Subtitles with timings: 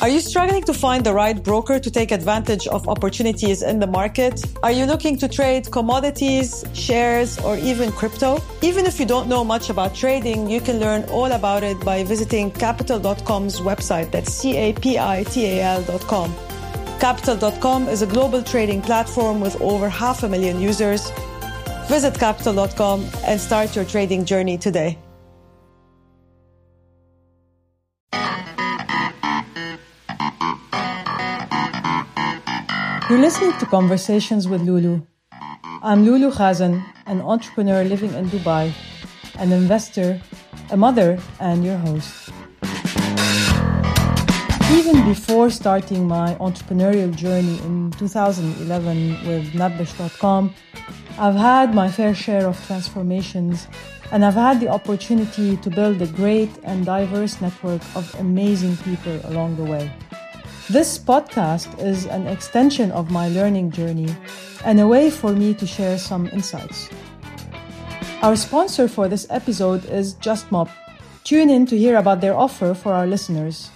[0.00, 3.86] Are you struggling to find the right broker to take advantage of opportunities in the
[3.88, 4.40] market?
[4.62, 8.40] Are you looking to trade commodities, shares, or even crypto?
[8.62, 12.04] Even if you don't know much about trading, you can learn all about it by
[12.04, 14.12] visiting capital.com's website.
[14.12, 16.34] That's C-A-P-I-T-A-L.com.
[17.00, 21.10] Capital.com is a global trading platform with over half a million users.
[21.88, 24.96] Visit capital.com and start your trading journey today.
[33.08, 35.02] You're listening to Conversations with Loulou.
[35.82, 38.70] I'm Loulou Khazen, an entrepreneur living in Dubai,
[39.38, 40.20] an investor,
[40.70, 42.28] a mother, and your host.
[44.70, 50.54] Even before starting my entrepreneurial journey in 2011 with Nabbesh.com,
[51.18, 53.68] I've had my fair share of transformations
[54.12, 59.18] and I've had the opportunity to build a great and diverse network of amazing people
[59.24, 59.90] along the way.
[60.70, 64.14] This podcast is an extension of my learning journey
[64.66, 66.90] and a way for me to share some insights.
[68.20, 70.68] Our sponsor for this episode is JustMop.
[71.24, 73.70] Tune in to hear about their offer for our listeners.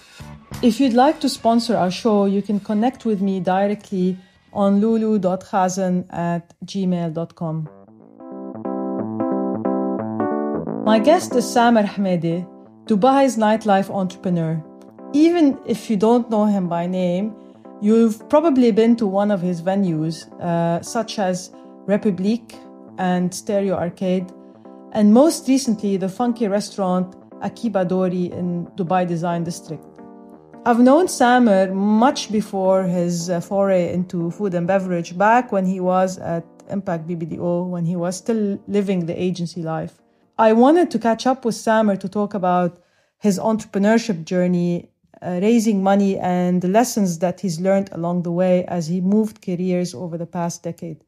[0.60, 4.18] If you'd like to sponsor our show, you can connect with me directly
[4.52, 7.68] on lulu.khazan at gmail.com.
[10.84, 12.46] My guest is Samer Hamadeh,
[12.84, 14.62] Dubai's nightlife entrepreneur.
[15.14, 17.34] Even if you don't know him by name,
[17.82, 21.50] you've probably been to one of his venues, uh, such as
[21.86, 22.56] Republique
[22.96, 24.32] and Stereo Arcade,
[24.92, 29.84] and most recently the funky restaurant Akiba Dori in Dubai Design District.
[30.64, 35.80] I've known Samer much before his uh, foray into food and beverage, back when he
[35.80, 40.00] was at Impact BBDO, when he was still living the agency life.
[40.38, 42.80] I wanted to catch up with Samer to talk about
[43.18, 44.91] his entrepreneurship journey
[45.22, 49.40] uh, raising money and the lessons that he's learned along the way as he moved
[49.40, 51.04] careers over the past decade.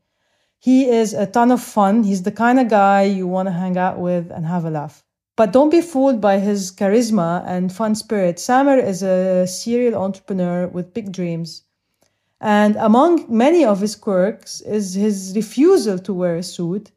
[0.59, 2.05] He is a ton of fun.
[2.05, 5.05] He's the kind of guy you want to hang out with and have a laugh.
[5.37, 8.39] But don't be fooled by his charisma and fun spirit.
[8.39, 11.65] Samer is a serial entrepreneur with big dreams.
[12.41, 16.93] And among many of his quirks is his refusal to wear a suit,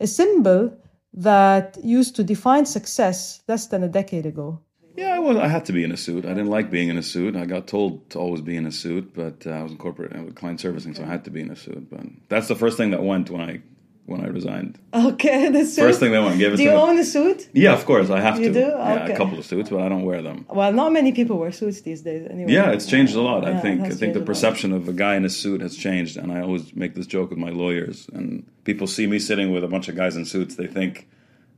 [0.00, 0.72] a symbol
[1.12, 4.60] that used to define success less than a decade ago.
[4.96, 5.36] Yeah, I was.
[5.36, 6.24] I had to be in a suit.
[6.24, 7.34] I didn't like being in a suit.
[7.36, 10.12] I got told to always be in a suit, but uh, I was in corporate
[10.12, 11.88] and client servicing, so I had to be in a suit.
[11.90, 13.62] But that's the first thing that went when I
[14.04, 14.78] when I resigned.
[14.92, 15.80] Okay, the suit.
[15.82, 16.38] First thing that went.
[16.38, 16.76] Gave it do to you me.
[16.76, 17.48] own a suit?
[17.54, 18.52] Yeah, of course I have You to.
[18.52, 18.60] do?
[18.68, 19.12] Yeah, Okay.
[19.14, 20.44] a couple of suits, but I don't wear them.
[20.50, 22.26] Well, not many people wear suits these days.
[22.28, 22.52] Anyway.
[22.52, 23.44] Yeah, it's changed a lot.
[23.44, 23.80] Yeah, I think.
[23.82, 26.74] I think the perception of a guy in a suit has changed, and I always
[26.74, 28.08] make this joke with my lawyers.
[28.12, 30.56] And people see me sitting with a bunch of guys in suits.
[30.56, 31.08] They think.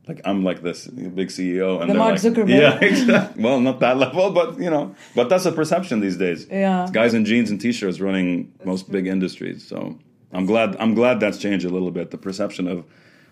[0.07, 2.49] Like I'm like this big CEO, and The Mark like, Zuckerberg.
[2.49, 3.43] yeah, exactly.
[3.43, 6.45] Well, not that level, but you know, but that's a perception these days.
[6.49, 6.83] Yeah.
[6.83, 9.67] It's guys in jeans and t-shirts running most big industries.
[9.67, 9.97] So
[10.31, 10.75] I'm glad.
[10.79, 12.11] I'm glad that's changed a little bit.
[12.11, 12.85] The perception of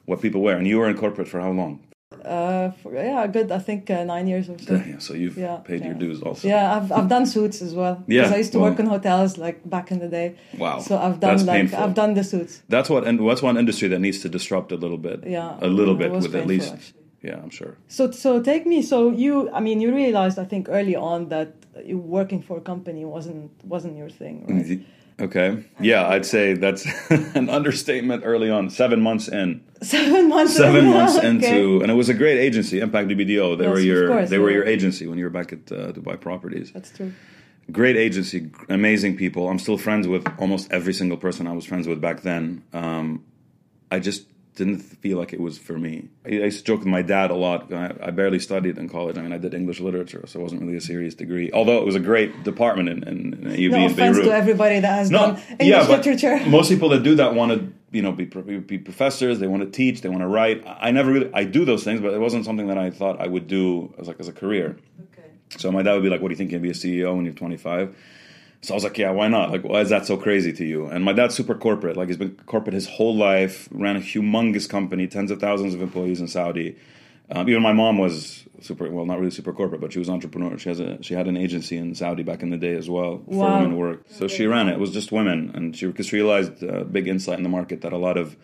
[0.06, 0.58] what people wear.
[0.58, 1.80] And you were in corporate for how long?
[2.26, 3.52] Uh, for, yeah, good.
[3.52, 4.74] I think uh, nine years or so.
[4.76, 6.48] Yeah, so you've Yeah, paid your dues also.
[6.48, 8.04] Yeah, I've I've done suits as well.
[8.08, 10.36] Yeah, because I used to well- work in hotels like back in the day.
[10.58, 11.80] Wow, So I've done that's like painful.
[11.80, 12.62] I've done the suits.
[12.70, 13.06] That's what.
[13.08, 15.26] And that's one industry that needs to disrupt a little bit.
[15.26, 16.74] Yeah, a little bit with at least.
[16.74, 17.00] actually.
[17.24, 17.78] Yeah, I'm sure.
[17.88, 18.82] So so take me.
[18.82, 21.54] So you, I mean, you realized I think early on that
[21.90, 24.80] working for a company wasn't wasn't your thing, right?
[25.20, 25.64] Okay.
[25.80, 26.86] Yeah, I'd say that's
[27.36, 28.24] an understatement.
[28.26, 30.56] Early on, seven months in, Seven months.
[30.56, 31.28] seven in, months okay.
[31.30, 33.58] into, and it was a great agency, Impact BBDO.
[33.58, 35.92] They Yes, were your course, they were your agency when you were back at uh,
[35.94, 36.72] Dubai Properties.
[36.72, 37.14] That's true.
[37.72, 39.50] great agency, amazing people.
[39.50, 42.64] I'm still friends with almost every single person I was friends with back then.
[42.74, 43.24] Um,
[43.92, 46.10] I just didn't feel like it was for me.
[46.26, 47.74] I I used to joke with my dad a lot.
[47.74, 49.18] I, I barely studied in college.
[49.18, 51.52] I mean, I did English literature, so it wasn't really a serious degree.
[51.52, 54.26] Although it was a great department in, in, in UB No in offense Beirut.
[54.26, 56.40] to everybody that has No, done English but literature.
[56.60, 59.40] most people that do that want to, you know, be, be professors.
[59.40, 60.02] They want to teach.
[60.02, 60.66] They want to write.
[60.68, 61.30] I I never really.
[61.34, 64.08] I do those things, but it wasn't something that I thought I would do as
[64.08, 64.78] like as a career.
[65.14, 65.28] Okay.
[65.58, 67.16] So my dad would be like, "What do you think you can be a CEO
[67.16, 67.96] when you're 25?"
[68.64, 69.52] So I was like, "Yeah, why not?
[69.52, 71.98] Like, why is that so crazy to you?" And my dad's super corporate.
[71.98, 73.68] Like, he's been corporate his whole life.
[73.72, 76.78] Ran a humongous company, tens of thousands of employees in Saudi.
[77.30, 80.58] Um, even my mom was super well, not really super corporate, but she was entrepreneur.
[80.58, 83.22] She has a she had an agency in Saudi back in the day as well
[83.26, 83.48] wow.
[83.48, 84.06] for women work.
[84.10, 84.74] So she ran it.
[84.74, 87.82] It was just women, and she because she realized uh, big insight in the market
[87.82, 88.36] that a lot of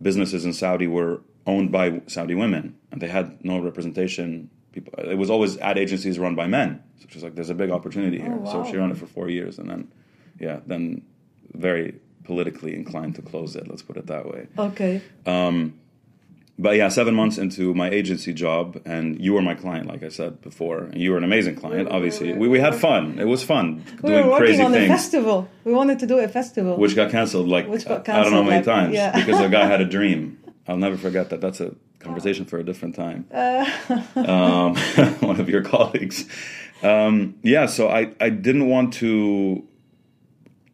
[0.00, 4.50] businesses in Saudi were owned by Saudi women, and they had no representation.
[4.72, 6.82] People, it was always ad agencies run by men.
[7.00, 9.28] So she's like, "There's a big opportunity here." Oh, So she ran it for four
[9.28, 9.88] years, and then,
[10.40, 11.02] yeah, then
[11.54, 13.68] very politically inclined to close it.
[13.68, 14.46] Let's put it that way.
[14.56, 15.02] Okay.
[15.26, 15.74] Um,
[16.58, 20.08] but yeah, seven months into my agency job, and you were my client, like I
[20.08, 21.88] said before, and you were an amazing client.
[21.90, 23.18] Obviously, we, we had fun.
[23.18, 25.48] It was fun We doing were crazy on a things, festival.
[25.64, 26.76] We wanted to do a festival.
[26.76, 29.18] which got canceled like Which got I don't know how many like, times yeah.
[29.18, 30.38] because a guy had a dream.
[30.68, 31.40] I'll never forget that.
[31.40, 33.26] That's a conversation for a different time.
[34.16, 34.76] um,
[35.20, 36.26] one of your colleagues.
[36.82, 39.66] Um, yeah, so I, I didn't want to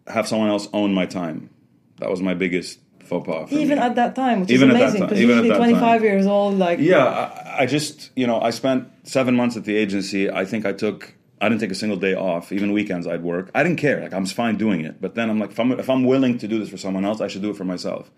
[0.06, 1.50] have someone else own my time.
[1.98, 3.52] That was my biggest faux pas.
[3.52, 3.84] even me.
[3.84, 6.02] at that time, which Even is amazing because usually 25 time.
[6.02, 9.76] years old, like Yeah, I, I just you know I spent seven months at the
[9.76, 10.30] agency.
[10.30, 12.52] I think I took I didn't take a single day off.
[12.52, 13.50] Even weekends I'd work.
[13.54, 14.00] I didn't care.
[14.00, 15.00] Like I was fine doing it.
[15.00, 17.20] But then I'm like, if I'm if I'm willing to do this for someone else,
[17.20, 18.10] I should do it for myself.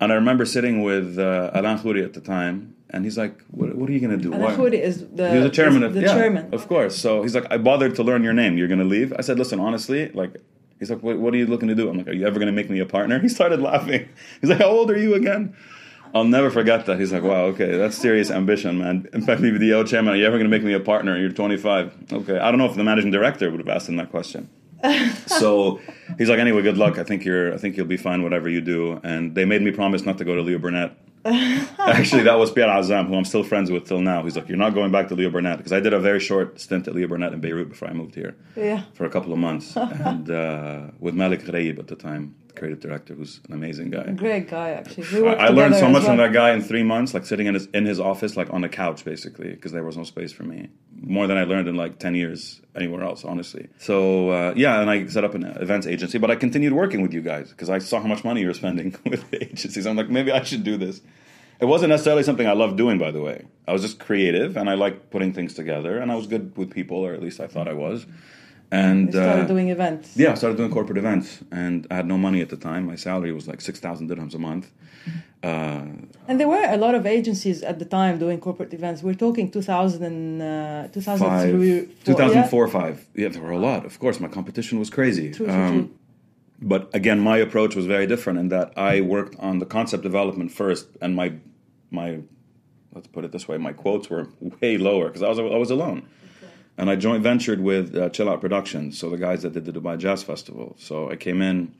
[0.00, 3.74] And I remember sitting with uh, Alain Khouri at the time, and he's like, "What,
[3.76, 5.92] what are you gonna do?" And Why- Khouri is the, he was the chairman of
[5.94, 6.52] the yeah, chairman.
[6.54, 6.96] of course.
[6.96, 8.56] So he's like, I bothered to learn your name.
[8.56, 9.12] You're gonna leave?
[9.18, 10.36] I said, listen, honestly, like,
[10.78, 11.88] he's like, what, what are you looking to do?
[11.90, 13.18] I'm like, are you ever gonna make me a partner?
[13.26, 14.08] He started laughing.
[14.40, 15.54] He's like, how old are you again?
[16.14, 16.98] I'll never forget that.
[16.98, 19.06] He's like, wow, okay, that's serious ambition, man.
[19.12, 21.16] In fact, maybe the old chairman, are you ever gonna make me a partner?
[21.18, 22.12] You're 25.
[22.12, 24.48] Okay, I don't know if the managing director would have asked him that question.
[25.26, 25.80] So
[26.18, 26.98] he's like, anyway, good luck.
[26.98, 29.00] I think you're, I think you'll be fine, whatever you do.
[29.02, 30.96] And they made me promise not to go to Leo Burnett.
[31.24, 34.22] Actually, that was Pierre Azam, who I'm still friends with till now.
[34.22, 36.58] He's like, "You're not going back to Leo Burnett," because I did a very short
[36.58, 38.84] stint at Leo Burnett in Beirut before I moved here Yeah.
[38.94, 43.14] for a couple of months, and uh, with Malik Ghraib at the time, creative director,
[43.14, 44.10] who's an amazing guy.
[44.12, 45.22] Great guy, actually.
[45.22, 46.28] We I, I learned so much from well.
[46.28, 48.68] that guy in three months, like sitting in his in his office, like on the
[48.68, 50.68] couch, basically, because there was no space for me.
[51.02, 53.68] More than I learned in like ten years anywhere else, honestly.
[53.78, 57.12] So uh, yeah, and I set up an events agency, but I continued working with
[57.12, 59.86] you guys because I saw how much money you were spending with the agencies.
[59.86, 61.00] I'm like, maybe I should do this.
[61.60, 63.44] It wasn't necessarily something I loved doing, by the way.
[63.68, 66.70] I was just creative, and I liked putting things together, and I was good with
[66.70, 68.06] people, or at least I thought I was.
[68.72, 70.16] And We started uh, doing events.
[70.16, 72.86] yeah, I started doing corporate events, and I had no money at the time.
[72.86, 74.70] My salary was like six thousand dirhams a month.
[75.42, 75.86] Uh,
[76.28, 79.02] And there were a lot of agencies at the time doing corporate events.
[79.02, 82.96] We're talking 2000 and, uh, 2003, five, four- 2004, five.
[83.14, 83.84] Yeah, there were a lot.
[83.86, 85.30] Of course, my competition was crazy.
[85.32, 85.88] True, true, Um, true.
[86.72, 90.52] but again, my approach was very different in that I worked on the concept development
[90.52, 91.28] first, and my
[91.90, 92.08] my
[92.94, 94.24] let's put it this way, my quotes were
[94.60, 96.02] way lower because I was I was alone.
[96.80, 99.72] And I joint ventured with uh, Chill Out Productions, so the guys that did the
[99.78, 100.76] Dubai Jazz Festival.
[100.78, 101.74] So I came in,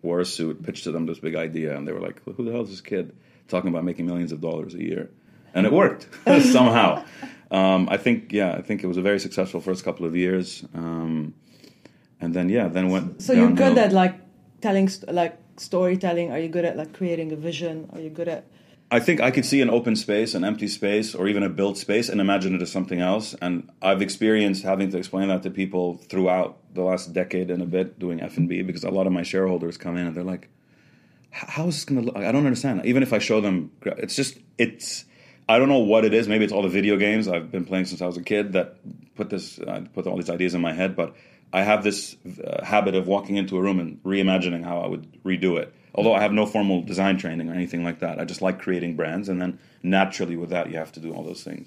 [0.00, 2.52] wore a suit, pitched to them this big idea, and they were like, "Who the
[2.52, 3.14] hell is this kid
[3.48, 5.10] talking about making millions of dollars a year?"
[5.52, 6.08] And it worked
[6.58, 7.04] somehow.
[7.50, 10.64] Um, I think, yeah, I think it was a very successful first couple of years,
[10.74, 11.34] um,
[12.18, 13.20] and then yeah, then went.
[13.20, 14.14] So you're good at like
[14.62, 16.32] telling, st- like storytelling.
[16.32, 17.90] Are you good at like creating a vision?
[17.92, 18.46] Are you good at
[18.90, 21.76] I think I could see an open space, an empty space, or even a built
[21.76, 23.34] space and imagine it as something else.
[23.42, 27.66] And I've experienced having to explain that to people throughout the last decade and a
[27.66, 30.48] bit doing F&B because a lot of my shareholders come in and they're like,
[31.30, 32.16] how is this going to look?
[32.16, 32.86] I don't understand.
[32.86, 35.04] Even if I show them, it's just, it's,
[35.50, 36.26] I don't know what it is.
[36.26, 38.76] Maybe it's all the video games I've been playing since I was a kid that
[39.16, 40.96] put this, uh, put all these ideas in my head.
[40.96, 41.14] But
[41.52, 45.22] I have this uh, habit of walking into a room and reimagining how I would
[45.24, 45.74] redo it.
[45.98, 48.94] Although I have no formal design training or anything like that, I just like creating
[48.94, 51.66] brands, and then naturally with that you have to do all those things.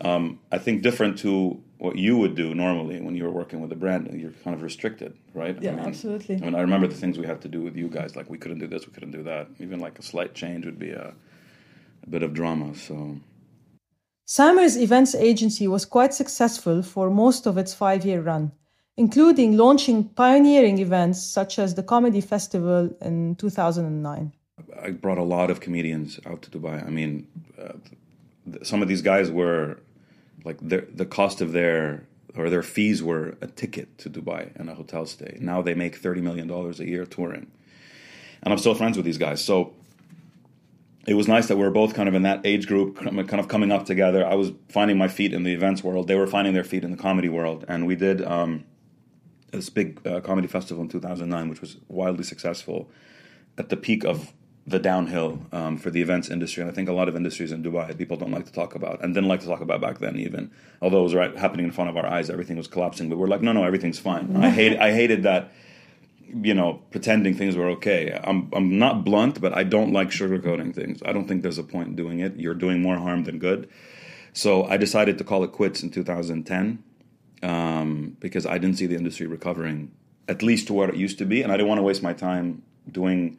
[0.00, 3.70] Um, I think different to what you would do normally when you were working with
[3.72, 5.60] a brand, you're kind of restricted, right?
[5.60, 6.36] Yeah, I mean, absolutely.
[6.36, 8.38] I mean, I remember the things we had to do with you guys, like we
[8.38, 9.48] couldn't do this, we couldn't do that.
[9.58, 11.12] Even like a slight change would be a,
[12.02, 12.74] a bit of drama.
[12.74, 13.18] So
[14.24, 18.52] Samer's events agency was quite successful for most of its five year run,
[18.96, 24.32] including launching pioneering events such as the Comedy Festival in 2009.
[24.82, 26.86] I brought a lot of comedians out to Dubai.
[26.86, 27.26] I mean,
[27.60, 27.72] uh,
[28.62, 29.78] some of these guys were
[30.44, 32.06] like their, the cost of their
[32.36, 35.38] or their fees were a ticket to Dubai and a hotel stay.
[35.40, 37.46] Now they make thirty million dollars a year touring,
[38.42, 39.44] and I'm still friends with these guys.
[39.44, 39.74] So
[41.06, 43.48] it was nice that we were both kind of in that age group, kind of
[43.48, 44.26] coming up together.
[44.26, 46.90] I was finding my feet in the events world; they were finding their feet in
[46.90, 48.24] the comedy world, and we did.
[48.24, 48.64] Um,
[49.56, 52.88] this big uh, comedy festival in 2009, which was wildly successful
[53.58, 54.32] at the peak of
[54.66, 56.60] the downhill um, for the events industry.
[56.62, 59.02] And I think a lot of industries in Dubai people don't like to talk about
[59.02, 60.50] and didn't like to talk about back then even.
[60.82, 63.08] Although it was right happening in front of our eyes, everything was collapsing.
[63.08, 64.36] But we're like, no, no, everything's fine.
[64.36, 65.52] I hate I hated that.
[66.28, 68.20] You know, pretending things were okay.
[68.24, 71.00] I'm I'm not blunt, but I don't like sugarcoating things.
[71.04, 72.36] I don't think there's a point in doing it.
[72.36, 73.68] You're doing more harm than good.
[74.32, 76.82] So I decided to call it quits in 2010
[77.42, 79.92] um, because I didn't see the industry recovering
[80.28, 82.12] at least to what it used to be, and I didn't want to waste my
[82.12, 83.38] time doing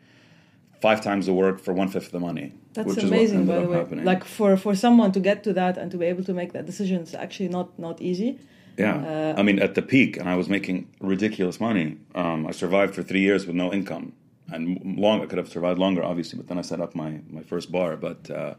[0.82, 2.54] five times the work for one fifth the money.
[2.74, 3.78] That's amazing, by the way.
[3.78, 4.06] happening.
[4.06, 6.66] Like for, for someone to get to that and to be able to make that
[6.66, 8.40] decision is actually not not easy.
[8.78, 11.98] yeah, uh, I mean, at the peak, and I was making ridiculous money.
[12.14, 14.14] Um, I survived for three years with no income,
[14.54, 15.22] and long.
[15.22, 17.98] I could have survived longer, obviously, but then I set up my my first bar.
[17.98, 18.54] But uh,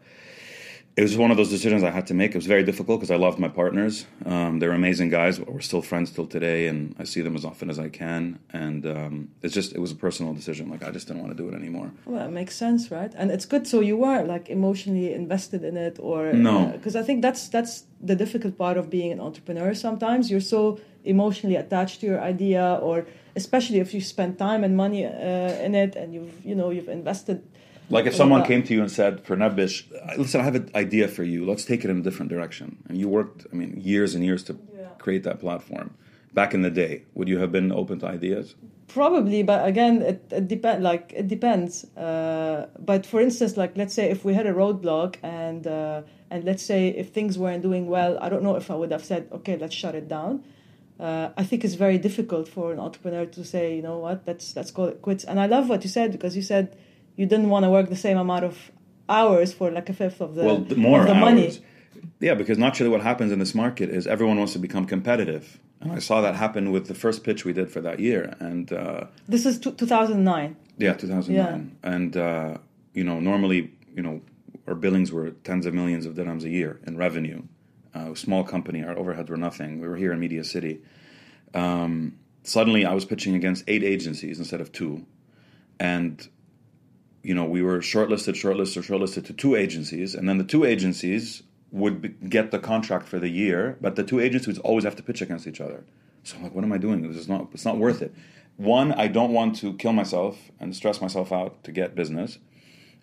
[0.99, 2.33] it was one of those decisions I had to make.
[2.33, 4.05] It was very difficult because I loved my partners.
[4.26, 5.38] Um, they're amazing guys.
[5.38, 8.40] We're still friends till today, and I see them as often as I can.
[8.52, 9.14] And um,
[9.45, 10.69] it's just it was a personal decision.
[10.69, 11.93] Like I just didn't want to do it anymore.
[12.05, 13.12] Well, it makes sense, right?
[13.17, 13.64] And it's good.
[13.69, 16.67] So you were like emotionally invested in it, or No.
[16.76, 19.75] Because I think that's that's the difficult part of being an entrepreneur.
[19.75, 24.76] Sometimes you're so emotionally attached to your idea, or especially if you spend time and
[24.76, 27.40] money uh, in it, and you've you know you've invested.
[27.90, 29.85] Like if someone came to you and said, "For Nabbesh,
[30.18, 31.47] listen, I have an idea for you.
[31.47, 34.42] Let's take it in a different direction." And you worked, I mean, years and years
[34.45, 34.88] to Yeah.
[34.99, 35.95] create that platform.
[36.35, 38.54] Back in the day, would you have been open to ideas?
[38.88, 40.83] Probably, but again, it, it depend.
[40.83, 41.85] Like it depends.
[41.97, 46.45] Uh, but for instance, like let's say if we had a roadblock and uh, and
[46.45, 49.28] let's say if things weren't doing well, I don't know if I would have said,
[49.33, 50.45] okay, let's shut it down.
[51.00, 54.57] Uh, I think it's very difficult for an entrepreneur to say, you know what, let's
[54.57, 55.25] let's call it quits.
[55.25, 56.76] And I love what you said because you said
[57.18, 58.54] you didn't want to work the same amount of
[59.08, 60.58] hours for like a fifth of the well,
[60.88, 61.20] more of the hours.
[61.28, 61.58] money.
[62.20, 65.44] Yeah, because naturally, what happens in this market is everyone wants to become competitive,
[65.80, 68.72] and I saw that happen with the first pitch we did for that year, and
[68.72, 70.56] uh, This is two, 2009.
[70.78, 72.58] yeah, 2009, and uh,
[72.94, 73.60] you know, normally,
[73.96, 74.20] you know,
[74.68, 77.42] our billings were tens of millions of dirhams a year in revenue.
[77.94, 79.80] Uh, small company, our overheads were nothing.
[79.80, 80.75] We were here in Media City.
[81.54, 85.04] Um, suddenly, I was pitching against eight agencies instead of two,
[85.80, 86.28] and
[87.22, 91.42] you know, we were shortlisted, shortlisted, shortlisted to two agencies, and then the two agencies
[91.70, 94.96] would be, get the contract for the year, but the two agencies would always have
[94.96, 95.84] to pitch against each other.
[96.25, 97.02] So I'm like, what am I doing?
[97.02, 98.14] This is not, it's not worth it.
[98.56, 102.38] One, I don't want to kill myself and stress myself out to get business,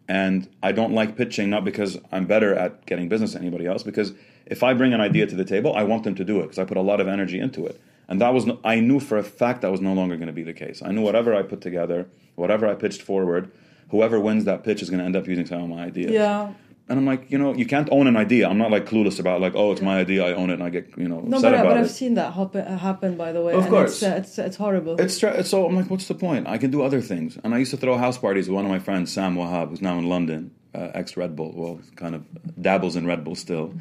[0.08, 3.84] and I don't like pitching not because I'm better at getting business than anybody else,
[3.84, 4.14] because
[4.46, 6.60] if I bring an idea to the table, I want them to do it because
[6.60, 7.82] I put a lot of energy into it.
[8.08, 10.34] And that was, no, I knew for a fact that was no longer going to
[10.34, 10.82] be the case.
[10.84, 13.52] I knew whatever I put together, whatever I pitched forward,
[13.90, 16.12] whoever wins that pitch is going to end up using some of my ideas.
[16.12, 16.54] Yeah.
[16.88, 18.48] And I'm like, you know, you can't own an idea.
[18.48, 20.70] I'm not like clueless about like, oh, it's my idea, I own it, and I
[20.70, 21.80] get you know No, upset but, I- about but it.
[21.80, 23.54] I've seen that happen, happen by the way.
[23.54, 24.04] Of and course.
[24.04, 25.02] It's, uh, it's, it's horrible.
[25.02, 26.48] It's stra- so I'm like, what's the point?
[26.48, 27.40] I can do other things.
[27.44, 29.82] And I used to throw house parties with one of my friends, Sam Wahab, who's
[29.82, 31.54] now in London, uh, ex Red Bull.
[31.56, 32.24] Well, kind of
[32.62, 33.74] dabbles in Red Bull still.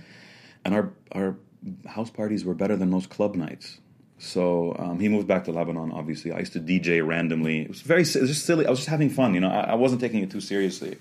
[0.65, 1.37] And our our
[1.87, 3.81] house parties were better than most club nights.
[4.19, 5.93] So um, he moved back to Lebanon.
[5.93, 7.63] Obviously, I used to DJ randomly.
[7.63, 8.67] It was very, it was just silly.
[8.67, 9.35] I was just having fun.
[9.35, 10.99] You know, I, I wasn't taking it too seriously.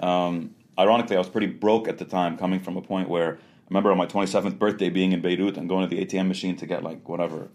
[0.00, 3.66] Um, ironically, I was pretty broke at the time, coming from a point where I
[3.68, 6.66] remember on my 27th birthday being in Beirut and going to the ATM machine to
[6.66, 7.48] get like whatever,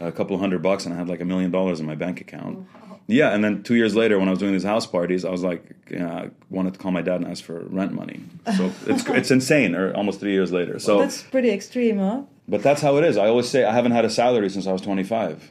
[0.00, 2.20] a couple of hundred bucks, and I had like a million dollars in my bank
[2.20, 2.66] account.
[3.08, 5.42] Yeah, and then two years later, when I was doing these house parties, I was
[5.42, 8.20] like, I wanted to call my dad and ask for rent money.
[8.56, 9.74] So it's it's insane.
[9.74, 10.78] Or almost three years later.
[10.78, 12.22] So, That's pretty extreme, huh?
[12.48, 13.16] But that's how it is.
[13.16, 15.50] I always say I haven't had a salary since I was 25.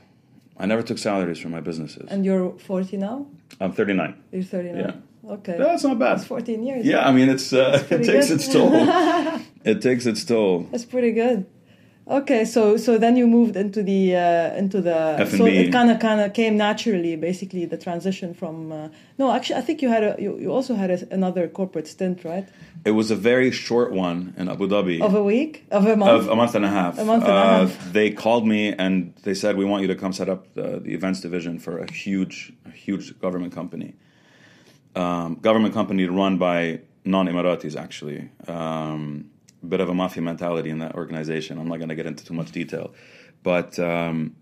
[0.58, 2.08] I never took salaries from my businesses.
[2.10, 3.26] And you're 40 now?
[3.60, 4.24] I'm 39.
[4.32, 4.78] You're 39?
[4.78, 5.32] Yeah.
[5.32, 5.58] Okay.
[5.58, 6.18] That's not bad.
[6.18, 6.86] That's 14 years.
[6.86, 8.36] Yeah, I mean it's uh, it takes good.
[8.36, 8.72] its toll.
[9.64, 10.68] it takes its toll.
[10.72, 11.46] That's pretty good.
[12.08, 15.58] Okay, so so then you moved into the uh, into the so F&B.
[15.58, 18.72] it kind of kind of came naturally, basically the transition from.
[18.72, 21.88] Uh, no, actually, I think you had a you, you also had a, another corporate
[21.88, 22.50] stint, right?
[22.84, 25.02] It was a very short one in Abu Dhabi.
[25.02, 26.12] Of a week, of a month.
[26.24, 26.98] of a month and a half.
[26.98, 27.94] A month and a Uh, half.
[27.94, 30.94] They called me and they said, "We want you to come set up the, the
[30.94, 33.94] events division for a huge, huge government company.
[34.96, 38.30] Um, government company run by non-Emiratis, actually.
[38.48, 39.30] Um,
[39.68, 41.60] bit of a mafia mentality in that organization.
[41.60, 42.94] I'm not going to get into too much detail,
[43.44, 44.36] but." Um,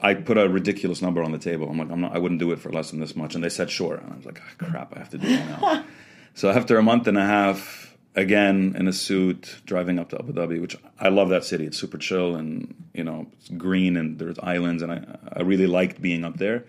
[0.00, 1.68] I put a ridiculous number on the table.
[1.68, 3.34] I'm like, I'm not, I wouldn't do it for less than this much.
[3.34, 3.96] And they said, sure.
[3.96, 5.84] And I was like, oh, crap, I have to do it now.
[6.36, 10.32] so after a month and a half, again in a suit, driving up to Abu
[10.32, 11.66] Dhabi, which I love that city.
[11.66, 14.82] It's super chill and, you know, it's green and there's islands.
[14.82, 16.64] And I, I really liked being up there.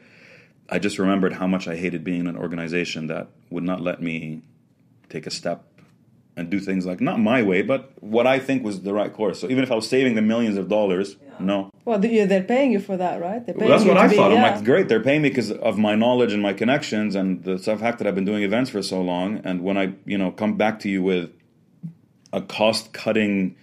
[0.69, 4.01] I just remembered how much I hated being in an organization that would not let
[4.01, 4.41] me
[5.09, 5.63] take a step
[6.37, 9.39] and do things like, not my way, but what I think was the right course.
[9.41, 12.71] So even if I was saving the millions of dollars, no, well, they- they're paying
[12.71, 13.43] you for that, right?
[13.43, 14.31] They're paying well, that's you what to I be- thought.
[14.31, 14.55] I'm yeah.
[14.55, 17.97] like, great, they're paying me because of my knowledge and my connections and the fact
[17.97, 19.41] that I've been doing events for so long.
[19.43, 21.31] And when I, you know, come back to you with
[22.31, 23.55] a cost-cutting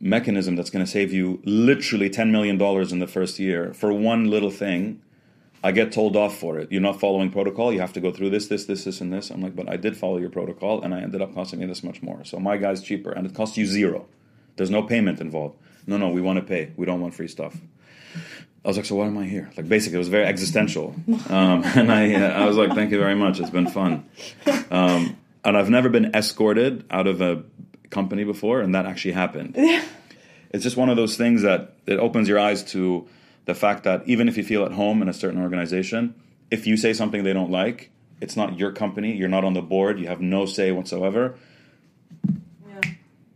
[0.00, 3.92] mechanism that's going to save you literally ten million dollars in the first year for
[3.92, 5.00] one little thing,
[5.62, 6.72] I get told off for it.
[6.72, 7.72] You're not following protocol.
[7.72, 9.30] You have to go through this, this, this, this, and this.
[9.30, 11.82] I'm like, but I did follow your protocol, and I ended up costing me this
[11.82, 12.24] much more.
[12.24, 14.06] So my guy's cheaper, and it costs you zero.
[14.56, 15.58] There's no payment involved.
[15.86, 16.72] No, no, we want to pay.
[16.76, 17.56] We don't want free stuff.
[18.64, 19.50] I was like, so why am I here?
[19.56, 20.94] Like, basically, it was very existential,
[21.28, 23.40] um, and I, uh, I was like, thank you very much.
[23.40, 24.04] It's been fun,
[24.70, 27.42] um, and I've never been escorted out of a
[27.90, 29.54] company before, and that actually happened.
[30.52, 33.08] It's just one of those things that it opens your eyes to
[33.46, 36.14] the fact that even if you feel at home in a certain organization,
[36.50, 39.16] if you say something they don't like, it's not your company.
[39.16, 39.98] You're not on the board.
[39.98, 41.34] You have no say whatsoever.
[42.68, 42.80] Yeah.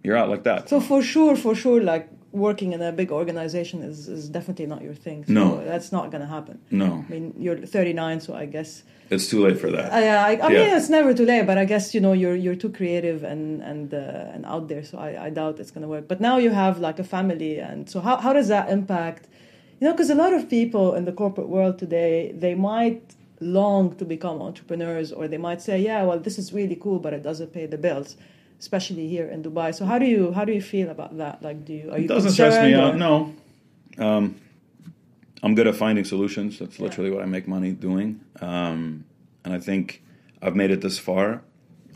[0.02, 0.68] You're out like that.
[0.68, 4.82] So for sure, for sure, like working in a big organization is, is definitely not
[4.82, 5.24] your thing.
[5.24, 5.64] So No.
[5.64, 6.58] that's not going to happen.
[6.70, 8.82] no, I mean, you're 39, so I guess.
[9.08, 9.92] it's too late for that.
[9.92, 10.64] I, I, I Yeah.
[10.66, 13.62] mean, it's never too late, but I guess you know you're you're too creative and
[13.62, 16.08] and uh, and out there, so I, I doubt it's gonna work.
[16.08, 19.28] But now you have like a family, and so how how does that impact?
[19.80, 23.94] You know, because a lot of people in the corporate world today, they might long
[23.96, 27.22] to become entrepreneurs, or they might say, yeah, well, this is really cool, but it
[27.22, 28.16] doesn't pay the bills,
[28.60, 29.74] especially here in Dubai.
[29.74, 31.42] So how do you how do you feel about that?
[31.42, 33.34] Like, do you are you It doesn't stress me concerned out.
[33.98, 34.36] No, um,
[35.42, 36.58] I'm good at finding solutions.
[36.58, 36.84] That's Yeah.
[36.84, 38.20] literally what I make money doing.
[38.40, 39.04] Um,
[39.44, 40.02] and I think
[40.40, 41.42] I've made it this far.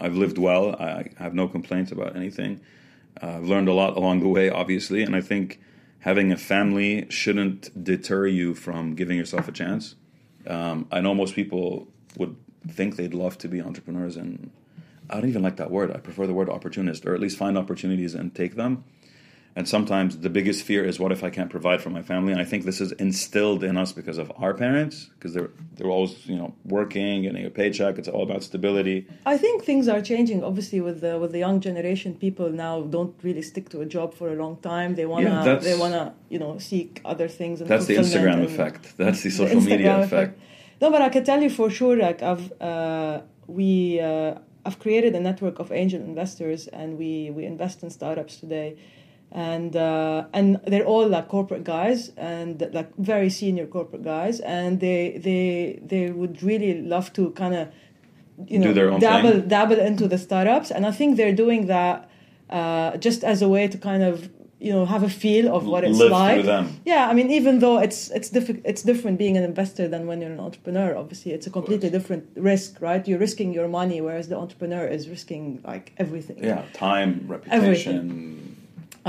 [0.00, 0.76] I've lived well.
[0.78, 2.60] I, I have no complaints about anything.
[3.22, 5.60] Uh, I've learned a lot along the way, obviously, and I think
[6.00, 9.96] having a family shouldn't deter you from giving yourself a chance.
[10.46, 12.36] Um, I know most people would
[12.68, 14.50] think they'd love to be entrepreneurs, and
[15.10, 15.90] I don't even like that word.
[15.90, 18.84] I prefer the word opportunist, or at least find opportunities and take them.
[19.56, 22.32] And sometimes the biggest fear is, what if I can't provide for my family?
[22.32, 25.90] And I think this is instilled in us because of our parents, because they're they're
[25.90, 27.98] always you know working, getting a paycheck.
[27.98, 29.06] It's all about stability.
[29.26, 30.44] I think things are changing.
[30.44, 34.14] Obviously, with the with the young generation, people now don't really stick to a job
[34.14, 34.94] for a long time.
[34.94, 37.60] They wanna Yeah, they wanna you know seek other things.
[37.60, 38.96] And That's the Instagram effect.
[38.96, 40.40] That's the the social media Instagram effect.
[40.80, 41.96] No, but I can tell you for sure.
[41.96, 47.44] Like I've uh, we uh, I've created a network of angel investors, and we we
[47.44, 48.76] invest in startups today.
[49.30, 54.80] And uh, and they're all like corporate guys and like very senior corporate guys, and
[54.80, 57.68] they they they would really love to kind of
[58.46, 59.48] you know Do their own dabble thing.
[59.48, 60.70] dabble into the startups.
[60.70, 62.08] And i think they're doing that
[62.50, 64.30] uh, just as a way to kind of
[64.60, 66.44] you know have a feel of what it's Live like.
[66.44, 66.80] them.
[66.84, 70.20] yeah i mean even though it's it's diffi- it's different being an investor than when
[70.20, 71.32] you're an entrepreneur obviously.
[71.32, 73.06] It's a completely different risk right?
[73.06, 76.38] You're risking your money whereas the entrepreneur is risking like everything.
[76.42, 78.47] Yeah, time, reputation,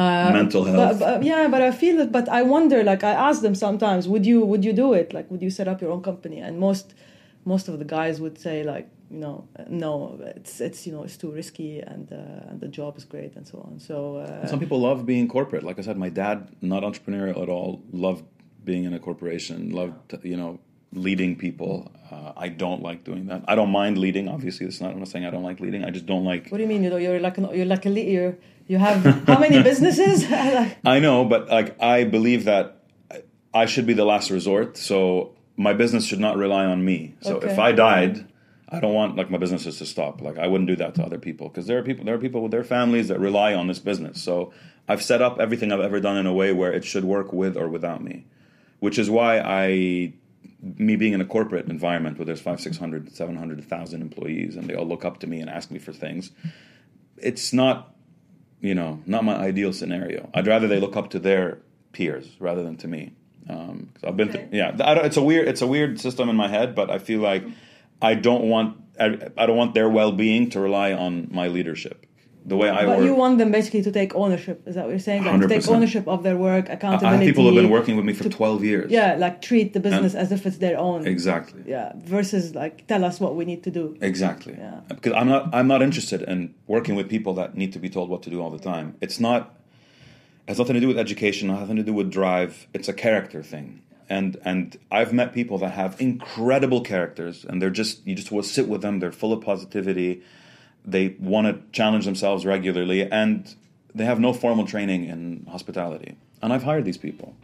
[0.01, 0.99] Uh, mental health.
[1.03, 4.25] but- yeah but i feel it but i wonder like i ask them sometimes would
[4.31, 6.87] you would you do it like would you set up your own company and most
[7.53, 9.35] most of the guys would say like you know
[9.85, 9.91] no
[10.37, 13.45] it's it's you know it's too risky and uh, and the job is great and
[13.51, 15.63] so on so uh, Some people love being corporate.
[15.69, 16.37] Like I said, my dad,
[16.73, 17.71] not entrepreneurial at all,
[18.07, 18.23] loved
[18.69, 19.95] being in a corporation, loved,
[20.33, 20.51] you know,
[21.05, 21.73] leading people.
[22.13, 23.41] Uh, I don't like doing that.
[23.51, 24.25] I don't mind leading.
[24.35, 24.89] Obviously, it's not.
[24.93, 25.81] I'm not saying I don't like leading.
[25.89, 26.43] I just don't like.
[26.51, 28.35] what do you mean you know you're like an, you're like a le- you're
[28.69, 32.83] you have how many businesses I know, but like I believe that
[33.53, 34.77] I should be the last resort.
[34.77, 37.15] So my business should not rely on me.
[37.21, 37.51] So Okay.
[37.51, 38.25] if I died,
[38.69, 40.21] I don't want like my businesses to stop.
[40.21, 42.41] Like I wouldn't do that to other people because there are people there are people
[42.43, 44.21] with their families that rely on this business.
[44.21, 44.53] So
[44.87, 47.57] I've set up everything I've ever done in a way where it should work with
[47.57, 48.25] or without me,
[48.79, 50.13] which is why I
[50.61, 54.55] me being in a corporate environment where there's five, six hundred, seven hundred thousand employees
[54.55, 56.31] and they all look up to me and ask me for things,
[57.17, 57.95] it's not
[58.61, 60.29] you know, not my ideal scenario.
[60.33, 61.59] I'd rather they look up to their
[61.91, 63.13] peers rather than to me.
[63.49, 64.75] Um, I've been, through, yeah.
[64.83, 67.19] I don't, it's a weird, it's a weird system in my head, but I feel
[67.21, 67.43] like
[68.01, 72.05] I don't want, I, I don't want their well-being to rely on my leadership.
[72.45, 74.91] The way I but work, you want them basically to take ownership is that what
[74.91, 77.05] you're saying like to take ownership of their work accountability.
[77.05, 78.89] I have people who've been working with me for twelve years.
[78.89, 81.63] yeah like treat the business as if it's their own exactly.
[81.67, 84.55] yeah versus like tell us what we need to do Exactly.
[84.57, 84.81] Yeah.
[84.87, 88.09] Because I'm not I'm not interested in working with people that need to be told
[88.09, 88.95] what to do all the time.
[89.01, 89.55] It's not
[90.47, 92.67] it has nothing to do with education, nothing to do with drive.
[92.73, 93.81] It's a character thing.
[94.09, 98.43] And and I've met people that have incredible characters and they're just you just will
[98.43, 100.23] sit with them, they're full of positivity.
[100.91, 103.53] They want to challenge themselves regularly and
[103.93, 106.15] they have no formal training in hospitality.
[106.41, 107.35] And I've hired these people.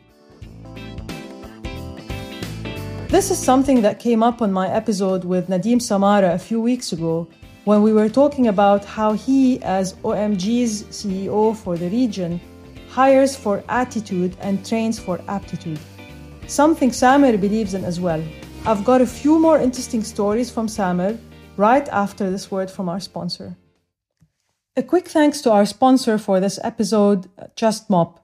[3.10, 6.92] This is something that came up on my episode with Nadim Samara a few weeks
[6.92, 7.28] ago
[7.66, 12.40] when we were talking about how he, as OMG's CEO for the region,
[12.90, 15.80] hires for attitude and trains for aptitude.
[16.48, 18.24] Something Samer believes in as well.
[18.66, 21.18] I've got a few more interesting stories from Samer
[21.58, 23.58] right after this word from our sponsor.
[24.78, 28.20] A quick thanks to our sponsor for this episode, JustMop.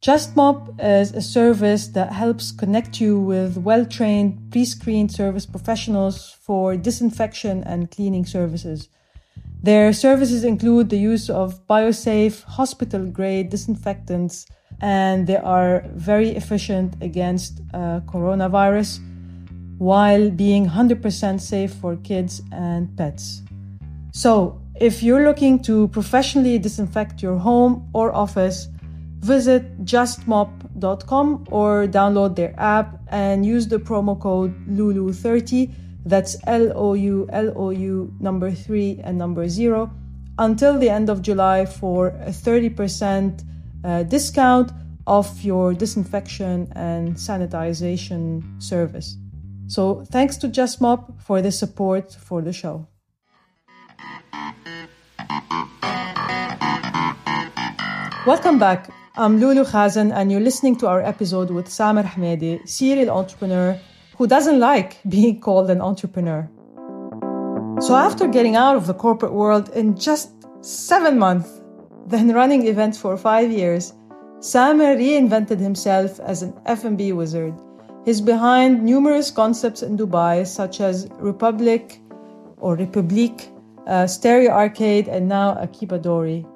[0.00, 5.44] Just Mop is a service that helps connect you with well trained, pre screened service
[5.44, 8.88] professionals for disinfection and cleaning services.
[9.60, 14.46] Their services include the use of biosafe, hospital grade disinfectants,
[14.80, 19.00] and they are very efficient against uh, coronavirus
[19.78, 23.42] while being 100% safe for kids and pets.
[24.12, 28.68] So, if you're looking to professionally disinfect your home or office,
[29.20, 35.72] visit justmop.com or download their app and use the promo code LOULOU30.
[36.04, 39.90] That's L O U L O U number three and number zero
[40.38, 43.44] until the end of July for a 30%
[43.84, 44.72] uh, discount
[45.06, 49.16] of your disinfection and sanitization service.
[49.68, 52.88] So thanks to JustMop for the support for the show.
[58.26, 58.90] Welcome back.
[59.16, 63.78] I'm Loulou Khazen, and you're listening to our episode with Samer Hamadeh, serial entrepreneur
[64.16, 66.48] who doesn't like being called an entrepreneur.
[67.80, 70.30] So, after getting out of the corporate world in just
[70.62, 71.60] seven months,
[72.06, 73.92] then running events for five years,
[74.40, 77.54] Samer reinvented himself as an F&B wizard.
[78.08, 82.00] He's behind numerous concepts in Dubai, such as Republic
[82.56, 83.50] or Republique,
[83.86, 86.46] uh, Stereo Arcade, and now Akiba Dori.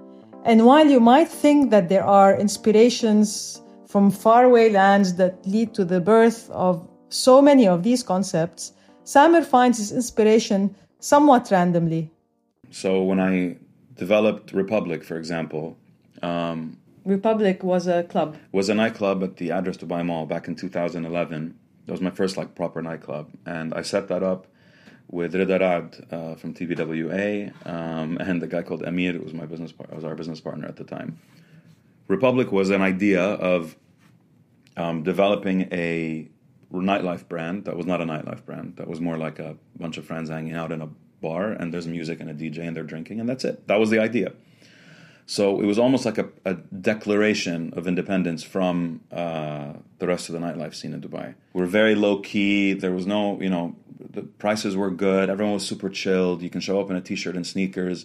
[0.47, 5.85] And while you might think that there are inspirations from faraway lands that lead to
[5.85, 8.73] the birth of so many of these concepts,
[9.05, 12.11] Samer finds his inspiration somewhat randomly.
[12.71, 13.59] So when I
[13.95, 15.77] developed Republic, for example,
[16.23, 18.37] um, Republic was a club.
[18.53, 21.59] Was a nightclub at the Address Dubai Mall back in 2011.
[21.87, 24.47] That was my first like proper nightclub, and I set that up
[25.11, 29.47] with Reda Raad uh, from TBWA um, and the guy called Amir, who was my
[29.47, 31.19] business par- was our business partner at the time.
[32.09, 33.77] Republic was an idea of
[34.77, 36.29] um, developing a
[36.73, 38.77] nightlife brand that was not a nightlife brand.
[38.77, 40.89] That was more like a bunch of friends hanging out in a
[41.21, 43.67] bar and there's music and a DJ and they're drinking and that's it.
[43.69, 44.33] That was the idea.
[45.33, 46.53] So it was almost like a, a
[46.93, 51.33] declaration of independence from uh, the rest of the nightlife scene in Dubai.
[51.55, 52.75] We are very low key.
[52.75, 55.31] There was no, you know, the prices were good.
[55.31, 56.43] Everyone was super chilled.
[56.43, 58.05] You can show up in a t-shirt and sneakers.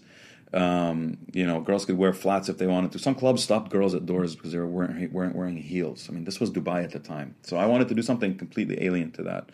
[0.54, 3.00] Um, you know, girls could wear flats if they wanted to.
[3.00, 6.08] Some clubs stopped girls at doors because they were wearing, weren't wearing heels.
[6.10, 7.36] I mean, this was Dubai at the time.
[7.42, 9.50] So I wanted to do something completely alien to that.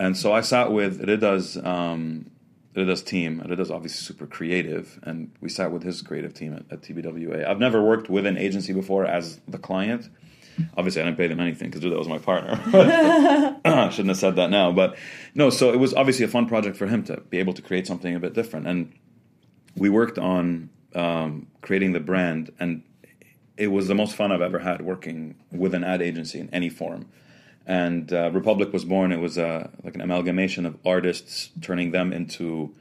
[0.00, 2.32] And so I sat with Reda's um,
[2.74, 3.42] Reda's team.
[3.48, 7.46] Reda's obviously super creative, and we sat with his creative team at, at TBWA.
[7.46, 10.08] I've never worked with an agency before as the client.
[10.76, 12.60] Obviously, I didn't pay them anything because Reda was my partner.
[13.64, 14.96] I shouldn't have said that now, but
[15.34, 15.50] no.
[15.50, 18.14] So it was obviously a fun project for him to be able to create something
[18.14, 18.92] a bit different, and
[19.76, 22.82] we worked on um, creating the brand, and
[23.56, 26.68] it was the most fun I've ever had working with an ad agency in any
[26.68, 27.06] form
[27.68, 29.12] and uh, Republic was born.
[29.12, 32.74] It was uh, like an amalgamation of artists turning them into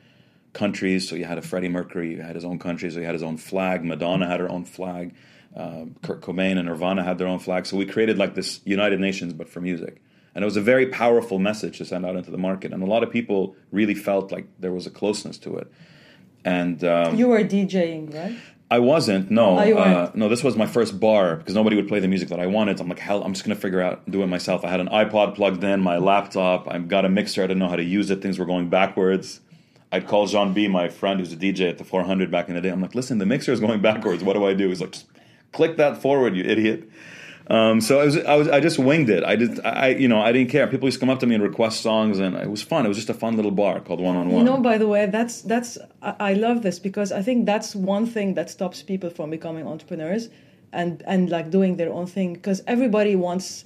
[0.53, 1.07] countries.
[1.07, 3.21] So you had a Freddie Mercury, you had his own country, so he had his
[3.21, 3.83] own flag.
[3.83, 5.13] Madonna had her own flag.
[5.55, 7.65] Uh, Kurt Cobain and Nirvana had their own flag.
[7.65, 10.01] So we created like this United Nations, but for music.
[10.33, 12.71] And it was a very powerful message to send out into the market.
[12.71, 15.69] And a lot of people really felt like there was a closeness to it.
[16.45, 18.37] And um, you were DJing, right?
[18.69, 19.31] I wasn't.
[19.31, 20.27] No, oh, uh, no.
[20.27, 22.77] This was my first bar because nobody would play the music that I wanted.
[22.77, 24.65] So I'm like, hell, I'm just gonna figure out do it myself.
[24.65, 26.67] I had an iPod plugged in, my laptop.
[26.67, 27.43] I got a mixer.
[27.43, 28.21] I didn't know how to use it.
[28.21, 29.39] Things were going backwards.
[29.91, 32.61] I'd call Jean B, my friend who's a DJ at the 400 back in the
[32.61, 32.69] day.
[32.69, 34.21] I'm like, listen, the mixer is going backwards.
[34.23, 34.67] What do I do?
[34.67, 34.95] He's like,
[35.53, 36.89] click that forward, you idiot.
[37.49, 39.23] Um, so I was, I was, I just winged it.
[39.23, 40.67] I did, I, you know, I didn't care.
[40.67, 42.85] People used to come up to me and request songs, and it was fun.
[42.85, 44.39] It was just a fun little bar called One on One.
[44.39, 48.05] You know, by the way, that's that's I love this because I think that's one
[48.05, 50.27] thing that stops people from becoming entrepreneurs,
[50.73, 53.63] and and like doing their own thing because everybody wants.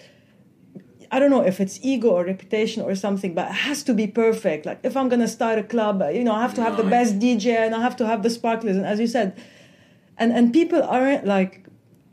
[1.13, 4.06] I don't know if it's ego or reputation or something, but it has to be
[4.08, 4.67] perfect.
[4.67, 7.17] Like if I'm gonna start a club, you know, I have to have the best
[7.17, 9.36] DJ and I have to have the sparklers, and as you said,
[10.20, 11.61] and and people aren't like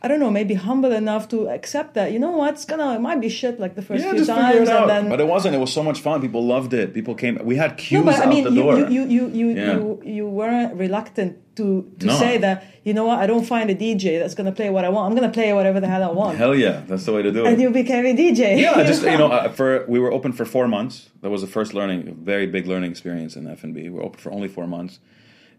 [0.01, 2.13] I don't know, maybe humble enough to accept that.
[2.13, 2.55] You know what?
[2.55, 4.87] It's gonna, it might be shit like the first yeah, few just times, it out.
[4.87, 5.09] Then...
[5.09, 5.57] But it wasn't.
[5.57, 6.21] It was so much fun.
[6.21, 6.95] People loved it.
[6.95, 7.37] People came.
[7.43, 8.79] We had queues no, but, I mean, out the you, door.
[8.79, 9.73] You, you, you, yeah.
[9.73, 12.15] you, you weren't reluctant to to no.
[12.15, 12.65] say that.
[12.85, 13.19] You know what?
[13.19, 15.11] I don't find a DJ that's gonna play what I want.
[15.11, 16.39] I'm gonna play whatever the hell I want.
[16.39, 17.49] Hell yeah, that's the way to do it.
[17.49, 18.61] And you became a DJ.
[18.61, 21.11] Yeah, just you know, uh, for we were open for four months.
[21.23, 23.83] That was the first learning, very big learning experience in F and B.
[23.83, 25.01] We were open for only four months.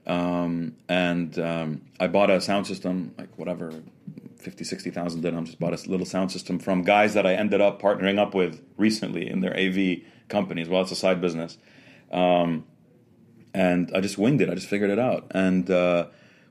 [0.07, 3.73] Um, and um, I bought a sound system, like whatever,
[4.39, 5.45] 50, 60,000 dirhams.
[5.45, 8.61] Just bought a little sound system from guys that I ended up partnering up with
[8.77, 9.99] recently in their AV
[10.29, 10.69] companies.
[10.69, 11.57] Well, it's a side business.
[12.11, 12.65] Um,
[13.53, 14.49] and I just winged it.
[14.49, 15.27] I just figured it out.
[15.31, 16.07] And uh,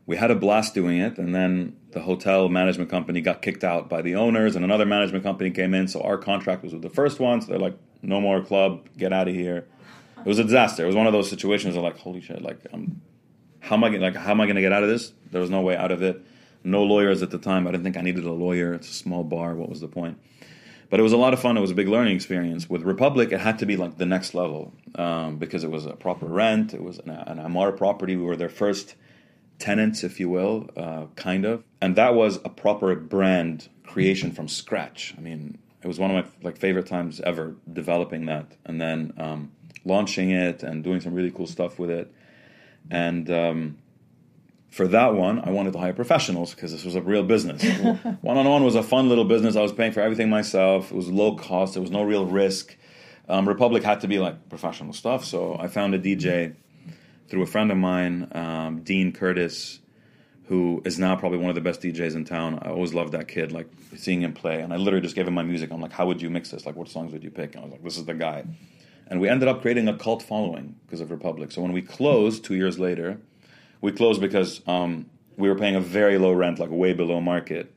[0.06, 1.18] we had a blast doing it.
[1.18, 5.24] And then the hotel management company got kicked out by the owners, and another management
[5.24, 5.88] company came in.
[5.88, 7.40] So our contract was with the first one.
[7.40, 9.66] So they're like, no more club, get out of here.
[10.18, 10.82] It was a disaster.
[10.82, 13.00] It was one of those situations where like, holy shit, like, I'm,
[13.60, 15.12] how am I like, how am I going to get out of this?
[15.30, 16.24] There was no way out of it
[16.64, 17.66] no lawyers at the time.
[17.66, 18.74] I didn't think I needed a lawyer.
[18.74, 19.54] It's a small bar.
[19.54, 20.18] What was the point?
[20.90, 21.56] But it was a lot of fun.
[21.56, 22.68] It was a big learning experience.
[22.68, 25.92] With Republic, it had to be like the next level um, because it was a
[25.92, 26.72] proper rent.
[26.72, 28.16] It was an, an property.
[28.16, 28.94] We were their first
[29.58, 31.64] tenants, if you will, uh, kind of.
[31.80, 35.14] And that was a proper brand creation from scratch.
[35.18, 39.12] I mean, it was one of my like favorite times ever developing that, and then
[39.18, 39.52] um,
[39.84, 42.12] launching it and doing some really cool stuff with it.
[42.90, 43.78] And um,
[44.70, 47.62] for that one, I wanted to hire professionals because this was a real business.
[48.20, 49.56] one on one was a fun little business.
[49.56, 50.90] I was paying for everything myself.
[50.90, 51.74] It was low cost.
[51.74, 52.76] There was no real risk.
[53.28, 55.24] Um, Republic had to be like professional stuff.
[55.24, 56.54] So I found a DJ
[57.28, 59.80] through a friend of mine, um, Dean Curtis,
[60.46, 62.58] who is now probably one of the best DJs in town.
[62.62, 64.60] I always loved that kid, like seeing him play.
[64.60, 65.70] And I literally just gave him my music.
[65.70, 66.64] I'm like, how would you mix this?
[66.64, 67.54] Like, what songs would you pick?
[67.54, 68.44] And I was like, this is the guy.
[69.08, 71.52] And we ended up creating a cult following because of Republic.
[71.52, 73.18] So when we closed two years later,
[73.80, 77.72] we closed because um, we were paying a very low rent, like way below market.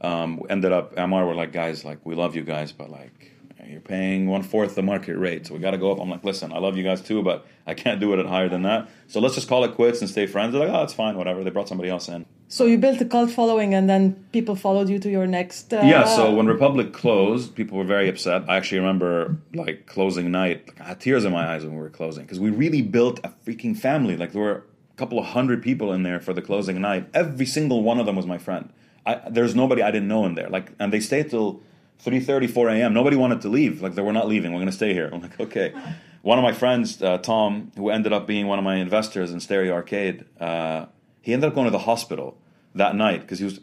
[0.00, 3.32] Um, ended up, Emaar were like, guys, like, we love you guys, but like,
[3.66, 5.98] you're paying one fourth the market rate, so we got to go up.
[5.98, 8.48] I'm like, listen, I love you guys too, but I can't do it at higher
[8.48, 8.90] than that.
[9.08, 10.52] So let's just call it quits and stay friends.
[10.52, 11.42] They're like, oh, it's fine, whatever.
[11.42, 12.26] They brought somebody else in.
[12.48, 15.72] So you built a cult following, and then people followed you to your next.
[15.72, 16.04] Uh, yeah.
[16.04, 18.44] So when Republic closed, people were very upset.
[18.48, 21.80] I actually remember like closing night, like, I had tears in my eyes when we
[21.80, 24.16] were closing because we really built a freaking family.
[24.16, 27.08] Like there were couple of hundred people in there for the closing night.
[27.14, 28.72] Every single one of them was my friend.
[29.06, 30.48] I, there's nobody I didn't know in there.
[30.48, 31.60] Like, and they stayed till
[32.04, 32.94] 3.30, 4 a.m.
[32.94, 33.82] Nobody wanted to leave.
[33.82, 34.52] Like, they were not leaving.
[34.52, 35.10] We're going to stay here.
[35.12, 35.74] I'm like, okay.
[36.22, 39.40] One of my friends, uh, Tom, who ended up being one of my investors in
[39.40, 40.86] Stereo Arcade, uh,
[41.20, 42.38] he ended up going to the hospital
[42.74, 43.60] that night because he was.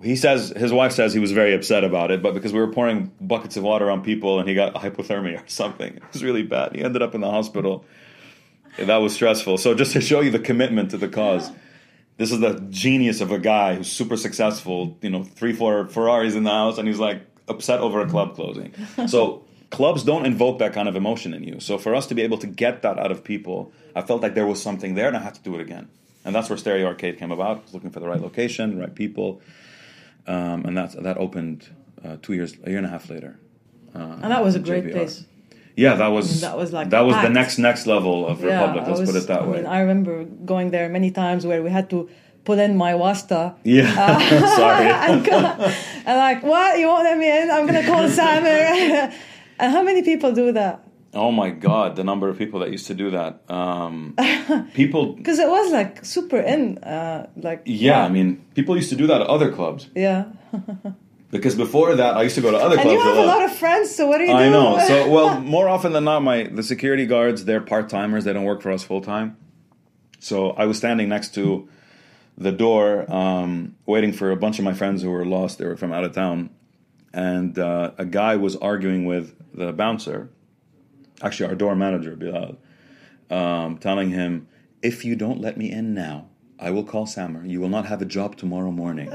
[0.00, 2.72] He says his wife says he was very upset about it, but because we were
[2.72, 6.42] pouring buckets of water on people and he got hypothermia or something, it was really
[6.42, 6.74] bad.
[6.74, 7.84] He ended up in the hospital.
[8.78, 9.58] That was stressful.
[9.58, 11.50] So just to show you the commitment to the cause,
[12.16, 14.96] this is the genius of a guy who's super successful.
[15.02, 18.34] You know, three, four Ferraris in the house, and he's like, upset over a club
[18.34, 18.72] closing.
[19.06, 21.60] So clubs don't invoke that kind of emotion in you.
[21.60, 24.34] So for us to be able to get that out of people, I felt like
[24.34, 25.88] there was something there, and I had to do it again.
[26.24, 27.64] And that's where Stereo Arcade came about.
[27.64, 29.40] Was looking for the right location, right people,
[30.26, 31.68] um, and that that opened
[32.04, 33.38] uh, two years, a year and a half later.
[33.94, 34.92] Uh, and that was a great JBR.
[34.92, 35.26] place.
[35.76, 38.86] Yeah, that was that was like that was the next next level of yeah, Republic.
[38.86, 39.56] Let's was, put it that I way.
[39.58, 42.08] Mean, I remember going there many times where we had to
[42.44, 43.54] pull in my wasta.
[43.64, 44.86] Yeah, uh, sorry.
[44.90, 45.26] and,
[46.06, 46.78] and, like, what?
[46.78, 47.50] You won't let me in?
[47.50, 49.12] I'm gonna call Samer.
[49.58, 50.84] and how many people do that?
[51.14, 53.42] Oh my god, the number of people that used to do that.
[53.50, 54.16] Um,
[54.74, 58.90] people, because it was like super in, uh, like yeah, yeah, I mean, people used
[58.90, 59.88] to do that at other clubs.
[59.94, 60.24] Yeah.
[61.32, 63.02] Because before that, I used to go to other and clubs.
[63.02, 64.44] you have a lot of friends, so what do you I do?
[64.44, 64.78] I know.
[64.86, 68.24] So, well, more often than not, my the security guards they're part timers.
[68.24, 69.36] They don't work for us full time.
[70.20, 71.68] So I was standing next to
[72.36, 75.58] the door, um, waiting for a bunch of my friends who were lost.
[75.58, 76.50] They were from out of town,
[77.14, 80.28] and uh, a guy was arguing with the bouncer,
[81.22, 82.58] actually our door manager Bilal,
[83.30, 84.48] um, telling him,
[84.82, 86.26] "If you don't let me in now,
[86.62, 87.44] I will call Samer.
[87.44, 89.10] You will not have a job tomorrow morning.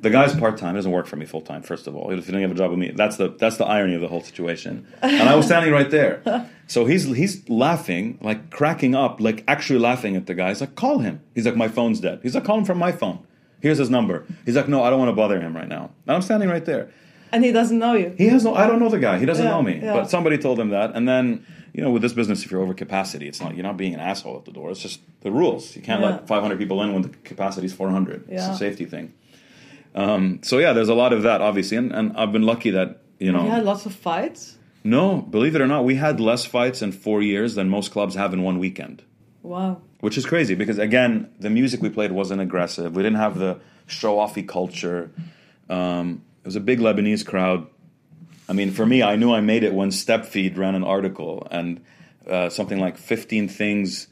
[0.00, 0.74] the guy's part time.
[0.74, 1.62] doesn't work for me full time.
[1.62, 3.64] First of all, if you don't have a job with me, that's the that's the
[3.64, 4.88] irony of the whole situation.
[5.00, 6.48] And I was standing right there.
[6.66, 10.48] So he's he's laughing, like cracking up, like actually laughing at the guy.
[10.48, 11.20] He's like, call him.
[11.34, 12.20] He's like, my phone's dead.
[12.22, 13.24] He's like, call him from my phone.
[13.60, 14.26] Here's his number.
[14.44, 15.90] He's like, no, I don't want to bother him right now.
[16.06, 16.90] And I'm standing right there.
[17.32, 18.14] And he doesn't know you.
[18.18, 18.54] He has no.
[18.54, 19.18] I don't know the guy.
[19.18, 19.80] He doesn't yeah, know me.
[19.80, 19.92] Yeah.
[19.92, 22.74] But somebody told him that, and then you know, with this business, if you're over
[22.74, 24.70] capacity, it's not you're not being an asshole at the door.
[24.70, 25.76] It's just the rules.
[25.76, 26.10] You can't yeah.
[26.10, 28.24] let 500 people in when the capacity is 400.
[28.28, 28.36] Yeah.
[28.36, 29.14] It's a safety thing.
[29.94, 33.02] Um, so yeah, there's a lot of that, obviously, and, and I've been lucky that
[33.18, 33.44] you know.
[33.44, 34.56] You had lots of fights.
[34.82, 38.14] No, believe it or not, we had less fights in four years than most clubs
[38.14, 39.02] have in one weekend.
[39.42, 39.82] Wow.
[40.00, 42.96] Which is crazy because again, the music we played wasn't aggressive.
[42.96, 45.10] We didn't have the show-offy culture.
[45.68, 47.66] Um, it was a big Lebanese crowd
[48.50, 51.80] I mean, for me, I knew I made it when Stepfeed ran an article and
[52.26, 54.08] uh, something like 15 things,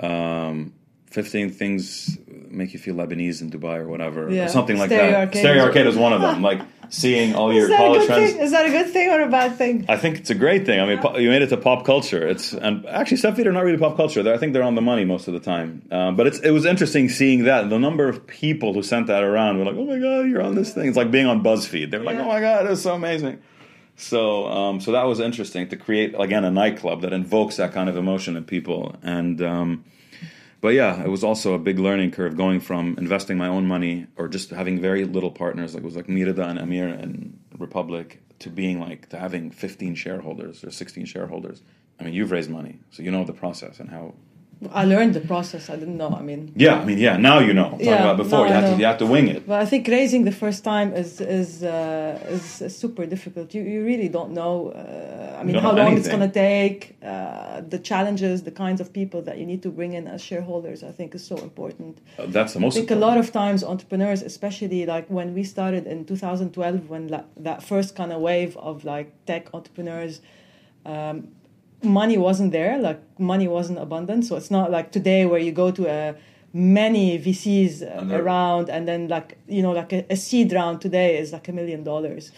[0.00, 0.72] um,
[1.10, 4.46] 15 things make you feel Lebanese in Dubai or whatever, yeah.
[4.46, 5.20] or something like Stereo that.
[5.26, 5.40] Arcade.
[5.40, 6.40] Stereo Arcade is one of them.
[6.40, 8.32] Like seeing all your college friends.
[8.32, 8.40] Thing?
[8.40, 9.84] Is that a good thing or a bad thing?
[9.86, 10.80] I think it's a great thing.
[10.80, 11.18] I mean, yeah.
[11.18, 12.26] you made it to pop culture.
[12.26, 14.22] It's and actually Stepfeed are not really pop culture.
[14.22, 15.86] They're, I think they're on the money most of the time.
[15.90, 19.58] Uh, but it was interesting seeing that the number of people who sent that around
[19.58, 21.90] were like, "Oh my god, you're on this thing." It's like being on BuzzFeed.
[21.90, 23.42] They're like, "Oh my god, it's so amazing."
[23.96, 27.88] So, um, so that was interesting to create again a nightclub that invokes that kind
[27.88, 28.96] of emotion in people.
[29.02, 29.84] And, um,
[30.60, 34.06] but yeah, it was also a big learning curve going from investing my own money
[34.16, 38.22] or just having very little partners, like it was like Mirada and Amir and Republic,
[38.40, 41.62] to being like to having 15 shareholders or 16 shareholders.
[42.00, 44.14] I mean, you've raised money, so you know the process and how
[44.72, 45.70] I learned the process.
[45.70, 46.10] I didn't know.
[46.10, 47.16] I mean, yeah, I mean, yeah.
[47.16, 47.66] Now you know.
[47.66, 49.46] I'm talking yeah, about before, you have to you have to wing it.
[49.46, 53.54] But I think raising the first time is is uh, is, is, super difficult.
[53.54, 54.70] You you really don't know.
[54.70, 58.92] Uh, I mean, how long it's going to take, uh, the challenges, the kinds of
[58.92, 61.98] people that you need to bring in as shareholders, I think is so important.
[62.18, 62.74] Uh, That's the most.
[62.74, 67.08] I think a lot of times entrepreneurs, especially like when we started in 2012, when
[67.08, 70.20] la- that first kind of wave of like tech entrepreneurs,
[70.86, 71.28] um,
[71.84, 74.24] money wasn't there, like money wasn't abundant.
[74.24, 76.14] So it's not like today where you go to a
[76.52, 80.80] many VCs uh, And around, and then like you know like a, a seed round
[80.80, 82.30] today is like a million dollars.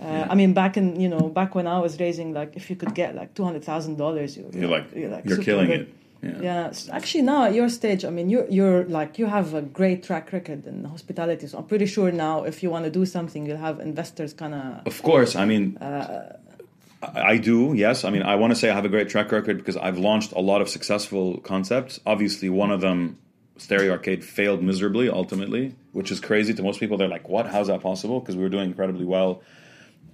[0.00, 0.32] Uh, Yeah.
[0.32, 2.94] I mean, back in you know back when I was raising, like if you could
[2.94, 5.80] get like two hundred thousand dollars, you're, You're like you're, super killing good.
[5.80, 5.88] it.
[6.22, 6.38] Yeah.
[6.48, 10.02] Yeah, actually, now at your stage, I mean, you're you're like you have a great
[10.02, 11.46] track record in hospitality.
[11.46, 14.54] So I'm pretty sure now, if you want to do something, you'll have investors kind
[14.54, 14.86] of.
[14.86, 16.36] Of course, I mean, Uh,
[17.02, 17.72] I, do.
[17.74, 19.98] Yes, I mean, I want to say I have a great track record because I've
[19.98, 21.98] launched a lot of successful concepts.
[22.06, 23.18] Obviously, one of them,
[23.56, 26.98] Stereo Arcade, failed miserably ultimately, which is crazy to most people.
[26.98, 27.46] They're like, "What?
[27.46, 29.42] How's that possible?" Because we were doing incredibly well.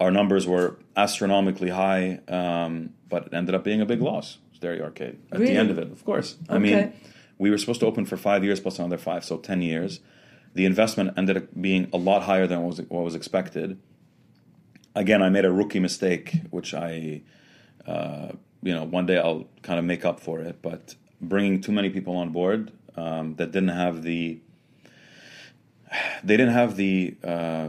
[0.00, 4.38] Our numbers were astronomically high, um, but it ended up being a big loss.
[4.54, 5.52] Stereo Arcade at Really?
[5.52, 6.36] the end of it, of course.
[6.48, 6.92] I mean,
[7.38, 10.00] we were supposed to open for five years plus another five, so ten years.
[10.54, 13.78] The investment ended up being a lot higher than what was what was expected.
[14.96, 17.20] Again, I made a rookie mistake, which I,
[17.86, 18.32] uh,
[18.62, 20.62] you know, one day I'll kind of make up for it.
[20.62, 24.40] But bringing too many people on board um, that didn't have the,
[26.24, 27.68] they didn't have the uh,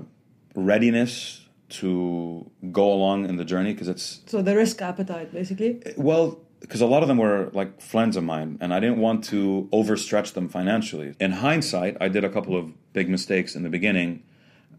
[0.56, 5.82] readiness to go along in the journey because it's so the risk appetite, basically.
[5.98, 9.26] well, because a lot of them were like friends of mine, and I didn't want
[9.26, 11.14] to overstretch them financially.
[11.20, 14.24] In hindsight, I did a couple of big mistakes in the beginning,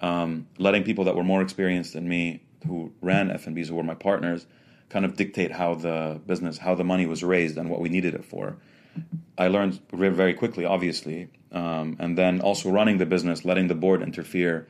[0.00, 3.94] um, letting people that were more experienced than me, who ran F&Bs, who were my
[3.94, 4.46] partners,
[4.88, 8.14] kind of dictate how the business, how the money was raised, and what we needed
[8.14, 8.56] it for.
[9.36, 14.02] I learned very quickly, obviously, um, and then also running the business, letting the board
[14.02, 14.66] interfere,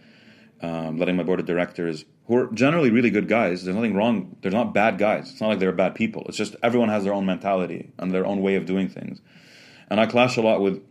[0.60, 4.36] um, letting my board of directors, who are generally really good guys, there's nothing wrong.
[4.42, 5.30] They're not bad guys.
[5.30, 6.24] It's not like they're bad people.
[6.28, 9.20] It's just everyone has their own mentality and their own way of doing things.
[9.88, 10.82] And I clash a lot with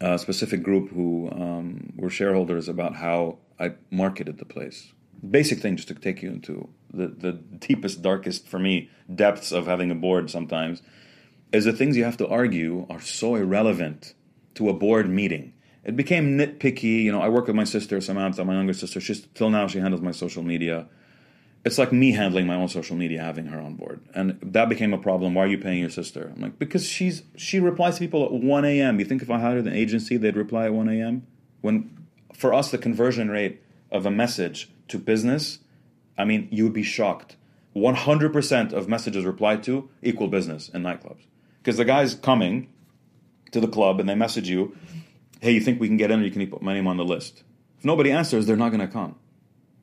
[0.00, 4.92] a specific group who um, were shareholders about how I marketed the place.
[5.28, 9.66] Basic thing, just to take you into the, the deepest, darkest, for me, depths of
[9.66, 10.82] having a board sometimes,
[11.52, 14.14] is the things you have to argue are so irrelevant
[14.54, 15.52] to a board meeting.
[15.84, 17.04] It became nitpicky.
[17.04, 19.00] You know, I work with my sister Samantha, my younger sister.
[19.00, 20.88] She's till now she handles my social media.
[21.64, 24.92] It's like me handling my own social media, having her on board, and that became
[24.94, 25.34] a problem.
[25.34, 26.32] Why are you paying your sister?
[26.34, 29.00] I'm like, because she's she replies to people at 1 a.m.
[29.00, 31.26] You think if I hired an agency, they'd reply at 1 a.m.
[31.62, 32.05] When
[32.36, 35.58] for us the conversion rate of a message to business,
[36.18, 37.36] I mean, you would be shocked.
[37.74, 41.26] 100% of messages replied to equal business in nightclubs.
[41.58, 42.68] Because the guy's coming
[43.52, 44.76] to the club and they message you,
[45.40, 47.04] hey, you think we can get in or you can put my name on the
[47.04, 47.42] list?
[47.78, 49.16] If nobody answers, they're not going to come.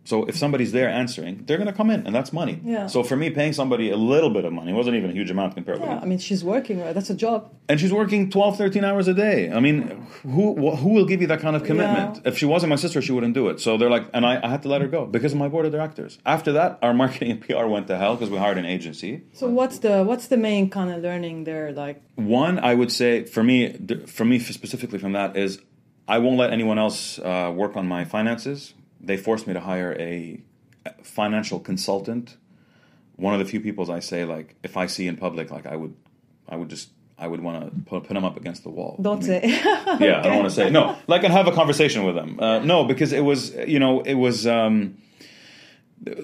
[0.05, 2.59] So if somebody's there answering, they're going to come in, and that's money.
[2.63, 2.87] Yeah.
[2.87, 5.55] So for me, paying somebody a little bit of money wasn't even a huge amount
[5.55, 6.93] compared Yeah, I mean, she's working, right?
[6.93, 7.39] That's a job.
[7.69, 9.75] and she's working 12 13 hours a day i mean
[10.35, 10.45] who
[10.81, 12.29] who will give you that kind of commitment Yeah.
[12.29, 14.49] if she wasn't my sister she wouldn't do it so they're like and I, I
[14.53, 17.29] had to let her go because of my board of directors after that our marketing
[17.33, 20.39] and pr went to hell because we hired an agency So what's the what's the
[20.49, 21.67] main kind of learning there?
[21.83, 23.57] Like, one i would say for me
[24.17, 25.51] for me specifically from that is
[26.15, 28.59] i won't let anyone else uh, work on my finances
[29.03, 30.41] they forced me to hire a
[31.03, 32.37] financial consultant
[33.15, 35.75] one of the few people i say like if i see in public like i
[35.75, 35.95] would
[36.49, 39.23] i would just i would want to put, put him up against the wall don't
[39.23, 39.49] I mean, say.
[39.99, 40.97] yeah, I don't want to say no.
[41.07, 42.39] Like, and have a conversation with them.
[42.39, 44.47] Uh, no, because it was, you know, it was.
[44.47, 44.97] Um,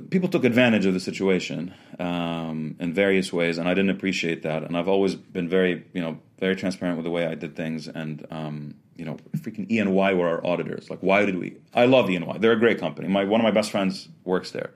[0.10, 4.64] people took advantage of the situation um, in various ways, and I didn't appreciate that.
[4.64, 7.88] And I've always been very, you know, very transparent with the way I did things.
[7.88, 10.90] And um, you know, freaking E and Y were our auditors.
[10.90, 11.58] Like, why did we?
[11.74, 12.38] I love E and Y.
[12.38, 13.08] They're a great company.
[13.08, 14.72] My one of my best friends works there.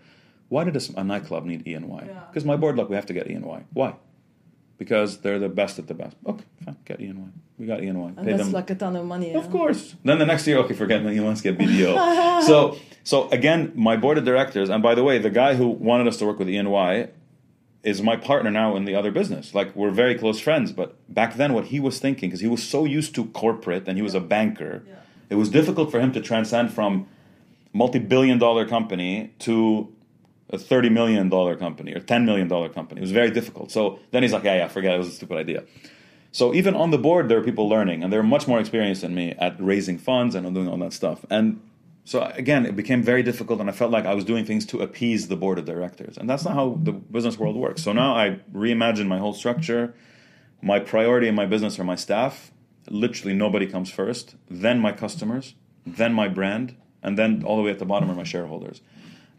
[0.49, 2.05] Why did a, a nightclub need E and Y?
[2.07, 2.21] Yeah.
[2.29, 3.63] Because my board, look, we have to get E and Y.
[3.73, 3.95] Why?
[4.77, 6.15] Because they're the best at the best.
[6.25, 7.29] Okay, fine, get E and Y.
[7.59, 8.12] We got E and Y.
[8.17, 9.33] and that's like a ton of money.
[9.33, 9.51] Of yeah.
[9.51, 9.95] course.
[10.03, 11.13] Then the next year, okay, forget me.
[11.13, 12.41] He wants get BDO.
[12.47, 16.07] so, so again, my board of directors, and by the way, the guy who wanted
[16.07, 17.09] us to work with ENY
[17.83, 19.53] is my partner now in the other business.
[19.53, 22.63] Like we're very close friends, but back then, what he was thinking, because he was
[22.63, 24.93] so used to corporate and he was a banker, Yeah.
[25.29, 27.07] it was difficult for him to transcend from
[27.73, 29.91] multi-billion-dollar company to
[30.49, 32.99] a thirty million dollar company or ten million dollar company.
[32.99, 33.71] It was very difficult.
[33.71, 34.95] So then he's like, yeah, yeah, forget it.
[34.95, 35.63] It was a stupid idea.
[36.32, 39.13] So even on the board, there are people learning, and they're much more experienced than
[39.13, 41.25] me at raising funds and doing all that stuff.
[41.29, 41.62] And
[42.06, 44.81] so again, it became very difficult, and I felt like I was doing things to
[44.81, 47.83] appease the board of directors, and that's not how the business world works.
[47.83, 49.94] So now I reimagine my whole structure.
[50.62, 52.52] My priority in my business are my staff.
[52.89, 54.35] Literally, nobody comes first.
[54.50, 58.15] Then my customers, then my brand, and then all the way at the bottom are
[58.15, 58.81] my shareholders.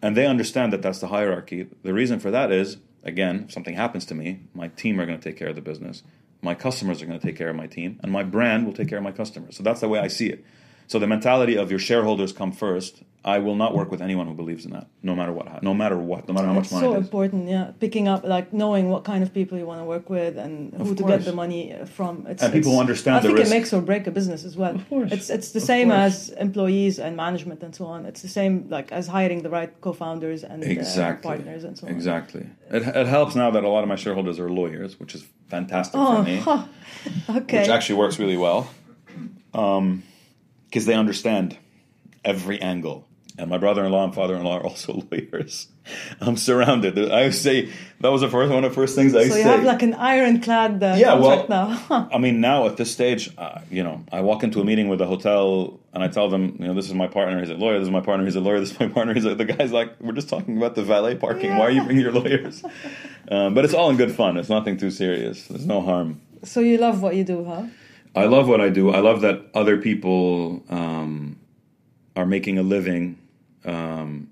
[0.05, 1.67] And they understand that that's the hierarchy.
[1.83, 5.19] The reason for that is again, if something happens to me, my team are going
[5.19, 6.03] to take care of the business.
[6.43, 8.91] My customers are going to take care of my team, and my brand will take
[8.91, 9.57] care of my customers.
[9.57, 10.45] So that's the way I see it.
[10.87, 13.03] So the mentality of your shareholders come first.
[13.27, 15.97] I will not work with anyone who believes in that, no matter what, no matter
[15.97, 16.85] what, no matter how much It's money.
[16.89, 17.05] so it is.
[17.07, 17.71] important, yeah.
[17.81, 20.81] Picking up, like knowing what kind of people you want to work with and Of
[20.87, 21.11] who to course.
[21.17, 22.27] get the money uh, from.
[22.29, 23.51] It's, And people it's- understand I the think risk.
[23.51, 24.75] it makes or break a business as well.
[24.75, 25.11] Of course.
[25.11, 26.29] It's it's the Of same course.
[26.29, 28.05] as employees and management and so on.
[28.05, 31.27] It's the same like as hiring the right co-founders and uh, Exactly.
[31.31, 31.95] partners and so on.
[31.95, 32.45] Exactly.
[32.77, 35.99] It, it helps now that a lot of my shareholders are lawyers, which is fantastic
[35.99, 36.37] Oh, for me.
[36.49, 36.65] huh.
[37.39, 37.61] okay.
[37.61, 38.69] which actually works really well
[40.75, 41.57] because they understand
[42.25, 43.07] every angle.
[43.39, 45.69] And my brother-in-law and father-in-law are also lawyers.
[46.21, 46.99] I'm surrounded.
[47.13, 47.71] I say
[48.01, 49.31] that was the first one of the first things I so say.
[49.31, 52.09] So you have like an ironclad uh, Yeah, well- now.
[52.13, 55.01] I mean, now at this stage, uh, you know, I walk into a meeting with
[55.01, 57.39] a hotel and I tell them, you know, this is my partner.
[57.39, 57.79] He's a lawyer.
[57.79, 58.25] This is my partner.
[58.25, 58.59] He's a lawyer.
[58.65, 59.15] This is my partner.
[59.15, 61.57] He's a, the guy's like, we're just talking about the valet parking.
[61.57, 62.65] Why are you bringing your lawyers?
[63.29, 64.37] Um, but it's all in good fun.
[64.39, 65.47] It's nothing too serious.
[65.47, 66.21] There's no harm.
[66.43, 67.65] so you love what you do, huh?
[68.15, 68.91] I love what I do.
[68.91, 71.39] I love that other people um,
[72.17, 73.19] are making a living.
[73.65, 74.31] Um,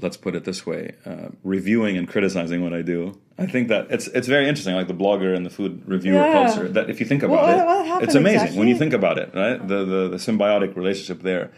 [0.00, 3.18] let's put it this way: uh, reviewing and criticizing what I do.
[3.38, 6.32] I think that it's it's very interesting, like the blogger and the food reviewer Yeah.
[6.32, 6.68] culture.
[6.68, 8.58] That if you think about it, what it's amazing exactly?
[8.58, 9.58] when you think about it, right?
[9.66, 11.50] The, the the symbiotic relationship there.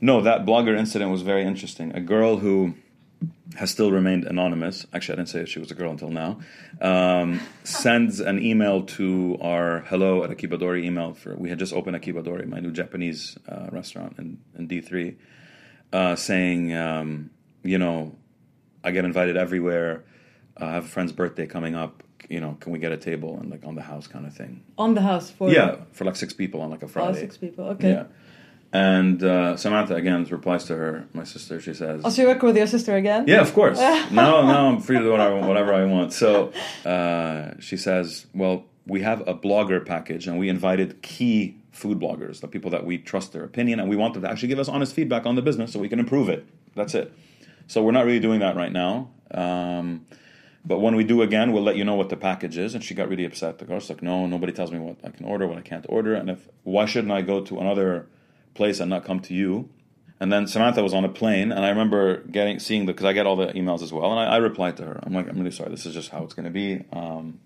[0.00, 1.94] No, that blogger incident was very interesting.
[1.94, 2.74] A girl who
[3.56, 4.86] has still remained anonymous.
[4.92, 6.40] Actually, I didn't say if she was a girl until now.
[6.80, 11.34] Um, sends an email to our hello at Akibadori email for.
[11.36, 15.16] We had just opened Akibadori, my new Japanese uh, restaurant in, in D three,
[15.92, 17.30] uh, saying, um,
[17.62, 18.16] you know,
[18.82, 20.04] I get invited everywhere.
[20.56, 22.02] I have a friend's birthday coming up.
[22.28, 24.62] You know, can we get a table and like on the house kind of thing?
[24.78, 27.20] On the house for Yeah, for like six people on like a oh, Friday.
[27.20, 27.64] six people.
[27.70, 27.90] Okay.
[27.90, 28.04] Yeah.
[28.72, 31.60] And uh, Samantha again replies to her, my sister.
[31.60, 33.26] She says, Oh, so you work with your sister again?
[33.28, 33.78] yeah, of course.
[34.10, 36.14] now, now I'm free to do whatever, whatever I want.
[36.14, 36.52] So
[36.86, 42.40] uh, she says, "Well, we have a blogger package, and we invited key food bloggers,
[42.40, 44.68] the people that we trust their opinion, and we want them to actually give us
[44.68, 46.46] honest feedback on the business so we can improve it.
[46.74, 47.12] That's it.
[47.66, 50.06] So we're not really doing that right now." Um,
[50.64, 52.74] but when we do again, we'll let you know what the package is.
[52.74, 53.58] And she got really upset.
[53.58, 56.14] The girl's like, no, nobody tells me what I can order, what I can't order.
[56.14, 58.06] And if why shouldn't I go to another
[58.54, 59.68] place and not come to you?
[60.20, 63.12] And then Samantha was on a plane, and I remember getting seeing the because I
[63.12, 65.00] get all the emails as well, and I, I replied to her.
[65.02, 65.70] I'm like, I'm really sorry.
[65.70, 66.84] This is just how it's going to be.
[66.92, 67.40] Um,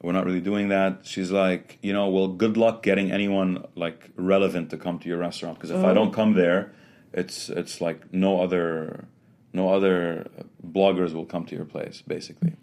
[0.00, 1.00] we're not really doing that.
[1.04, 5.18] She's like, you know, well, good luck getting anyone like relevant to come to your
[5.18, 6.72] restaurant because if I don't come there,
[7.12, 9.08] it's it's like no other
[9.52, 10.28] no other
[10.64, 12.54] bloggers will come to your place basically.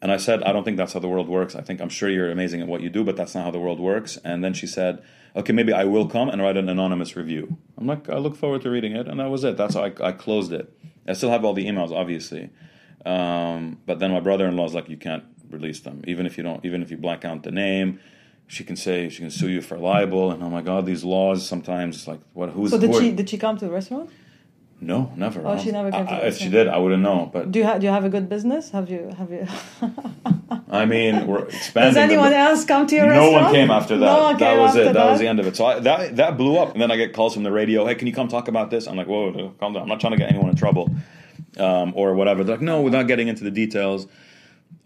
[0.00, 1.54] And I said, I don't think that's how the world works.
[1.56, 3.58] I think I'm sure you're amazing at what you do, but that's not how the
[3.58, 4.18] world works.
[4.24, 5.02] And then she said,
[5.36, 7.56] okay, maybe I will come and write an anonymous review.
[7.76, 9.56] I'm like, I look forward to reading it, and that was it.
[9.56, 10.72] That's how I, I closed it.
[11.06, 12.50] I still have all the emails, obviously,
[13.04, 16.64] um, but then my brother-in-law is like, you can't release them, even if you don't,
[16.64, 18.00] even if you black out the name.
[18.46, 21.46] She can say she can sue you for libel, and oh my god, these laws
[21.46, 22.50] sometimes like what?
[22.50, 24.10] Who's So did she did she come to the restaurant?
[24.80, 25.40] No, never.
[25.46, 27.30] Oh, she never came to I- the If she did, I wouldn't know.
[27.32, 28.70] But Do you ha- do you have a good business?
[28.70, 29.46] Have you have you?
[30.70, 31.94] I mean, we're expanding.
[31.94, 33.44] Does the- anyone else come to your no restaurant?
[33.44, 34.04] one came after that.
[34.04, 34.84] No one that was it.
[34.84, 35.56] That, that was the end of it.
[35.56, 37.86] So I, that that blew up, and then I get calls from the radio.
[37.86, 38.86] Hey, can you come talk about this?
[38.86, 39.82] I'm like, whoa, calm down.
[39.82, 40.90] I'm not trying to get anyone in trouble,
[41.58, 42.44] um, or whatever.
[42.44, 44.06] They're like, no, we're not getting into the details.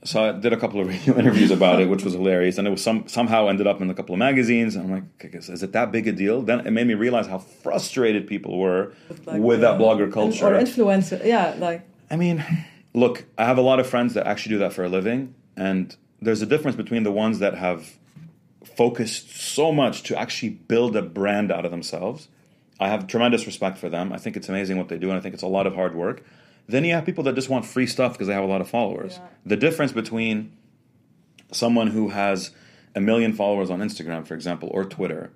[0.05, 2.71] So I did a couple of radio interviews about it, which was hilarious, and it
[2.71, 4.77] was some somehow ended up in a couple of magazines.
[4.77, 4.91] And I'm
[5.21, 6.43] like, is it that big a deal?
[6.43, 8.93] Then it made me realize how frustrated people were
[9.27, 10.47] Like, with that blogger culture.
[10.47, 11.25] or influencer?
[11.25, 12.45] Yeah, like I mean,
[12.95, 15.95] look, I have a lot of friends that actually do that for a living, and
[16.23, 17.97] there's a difference between the ones that have
[18.77, 22.29] focused so much to actually build a brand out of themselves.
[22.81, 24.13] I have tremendous respect for them.
[24.13, 25.95] I think it's amazing what they do, and I think it's a lot of hard
[25.97, 26.23] work.
[26.69, 28.69] Then you have people that just want free stuff because they have a lot of
[28.69, 29.17] followers.
[29.17, 29.29] Yeah.
[29.47, 30.53] The difference between
[31.51, 32.51] someone who has
[32.95, 35.31] a million followers on Instagram, for example, or Twitter,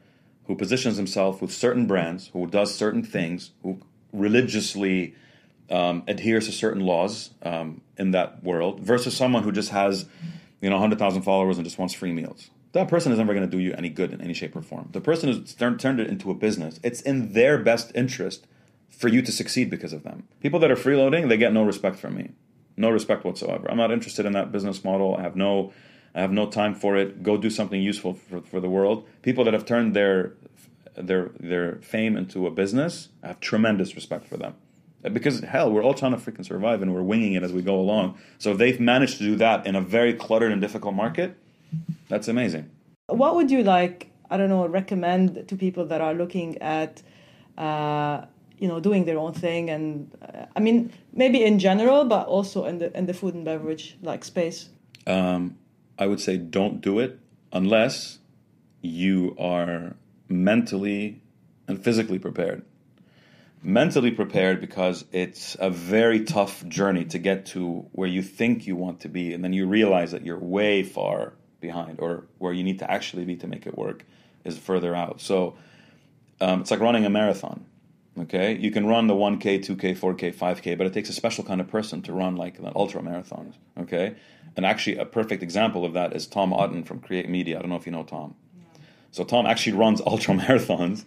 [0.47, 3.81] who positions himself with certain brands, who does certain things, who
[4.13, 5.15] religiously
[5.71, 10.05] um, adheres to certain laws um, in that world, versus someone who just has,
[10.61, 12.51] you know, 100,000 followers and just wants free meals.
[12.73, 14.89] That person is never going to do you any good in any shape or form.
[14.93, 18.47] The person who's turned turned it into a business, it's in their best interest
[18.97, 20.29] for you to succeed because of them.
[20.41, 22.31] People that are freeloading, they get no respect from me.
[22.77, 23.71] No respect whatsoever.
[23.71, 25.17] I'm not interested in that business model.
[25.17, 25.73] I have no
[26.15, 27.23] I have no time for it.
[27.23, 29.07] Go do something useful for, for the world.
[29.23, 30.35] People that have turned their
[30.95, 34.55] their their fame into a business, I have tremendous respect for them.
[35.03, 37.75] Because hell, we're all trying to freaking survive and we're winging it as we go
[37.75, 38.19] along.
[38.39, 41.37] So if they've managed to do that in a very cluttered and difficult market,
[42.09, 42.71] that's amazing.
[43.09, 44.11] what would you like?
[44.31, 44.67] I don't know.
[44.67, 47.03] Recommend to people that are looking at,
[47.59, 48.27] uh,
[48.63, 49.85] you know doing their own thing and
[50.23, 53.97] uh, i mean maybe in general but also in the in the food and beverage
[54.03, 54.69] like space.
[55.07, 55.59] Um,
[55.99, 57.19] i would say don't do it
[57.53, 58.19] unless
[58.83, 59.95] you are
[60.29, 61.23] mentally
[61.69, 62.63] and physically prepared.
[63.63, 68.75] Mentally prepared because it's a very tough journey to get to where you think you
[68.75, 72.65] want to be and then you realize that you're way far behind or where you
[72.65, 74.05] need to actually be to make it work
[74.45, 75.21] is further out.
[75.21, 75.55] So
[76.41, 77.65] um, it's like running a marathon
[78.19, 81.63] Okay, you can run the 1K, 2K, 4K, 5K, but it takes a special kind
[81.63, 83.55] of person to run like an ultra marathon.
[83.79, 84.17] Okay,
[84.55, 87.59] and actually, a perfect example of that is Tom Otten from Create Media.
[87.59, 88.35] I don't know if you know Tom.
[89.13, 91.07] So Tom actually runs ultra marathons,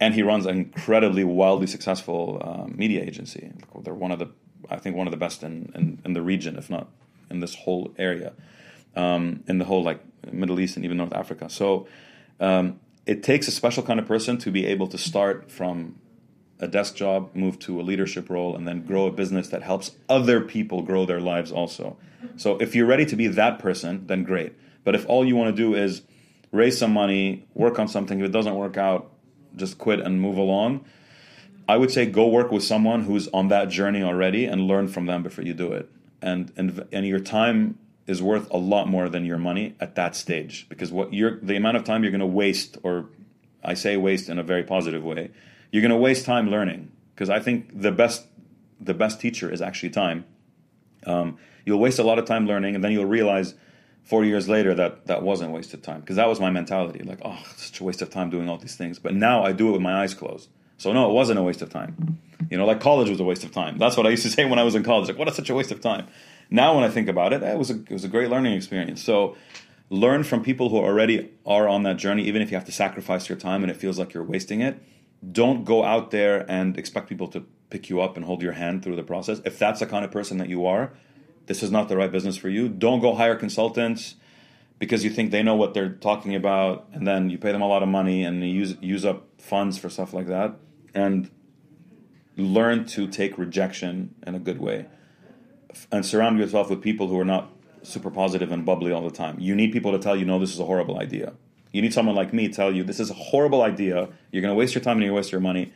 [0.00, 3.52] and he runs an incredibly wildly successful uh, media agency.
[3.82, 4.30] They're one of the,
[4.70, 6.88] I think, one of the best in, in, in the region, if not
[7.30, 8.32] in this whole area,
[8.94, 10.00] um, in the whole like
[10.32, 11.50] Middle East and even North Africa.
[11.50, 11.86] So
[12.40, 15.96] um, it takes a special kind of person to be able to start from
[16.58, 19.92] a desk job, move to a leadership role, and then grow a business that helps
[20.08, 21.96] other people grow their lives also.
[22.36, 24.54] So if you're ready to be that person, then great.
[24.84, 26.02] But if all you want to do is
[26.52, 29.10] raise some money, work on something, if it doesn't work out,
[29.54, 30.84] just quit and move along.
[31.68, 35.06] I would say go work with someone who's on that journey already and learn from
[35.06, 35.90] them before you do it.
[36.22, 40.14] And and and your time is worth a lot more than your money at that
[40.14, 43.06] stage because what you're the amount of time you're going to waste or
[43.64, 45.30] I say waste in a very positive way
[45.70, 48.26] you're going to waste time learning because I think the best
[48.78, 50.24] the best teacher is actually time.
[51.06, 53.54] Um, you'll waste a lot of time learning, and then you'll realize
[54.04, 57.02] four years later that that wasn't wasted time because that was my mentality.
[57.02, 58.98] Like, oh, such a waste of time doing all these things.
[58.98, 60.48] But now I do it with my eyes closed.
[60.78, 62.18] So no, it wasn't a waste of time.
[62.50, 63.78] You know, like college was a waste of time.
[63.78, 65.08] That's what I used to say when I was in college.
[65.08, 66.06] Like, what is such a waste of time?
[66.50, 69.02] Now, when I think about it, it was a, it was a great learning experience.
[69.02, 69.36] So
[69.88, 73.28] learn from people who already are on that journey, even if you have to sacrifice
[73.28, 74.80] your time and it feels like you're wasting it
[75.32, 78.82] don't go out there and expect people to pick you up and hold your hand
[78.82, 79.40] through the process.
[79.44, 80.92] If that's the kind of person that you are,
[81.46, 82.68] this is not the right business for you.
[82.68, 84.16] Don't go hire consultants
[84.78, 87.68] because you think they know what they're talking about, and then you pay them a
[87.68, 90.56] lot of money and you use use up funds for stuff like that.
[90.94, 91.30] And
[92.36, 94.86] learn to take rejection in a good way,
[95.90, 97.50] and surround yourself with people who are not
[97.82, 99.38] super positive and bubbly all the time.
[99.38, 101.34] You need people to tell you, no, this is a horrible idea.
[101.76, 104.08] You need someone like me to tell you this is a horrible idea.
[104.32, 105.74] You're going to waste your time and you waste your money.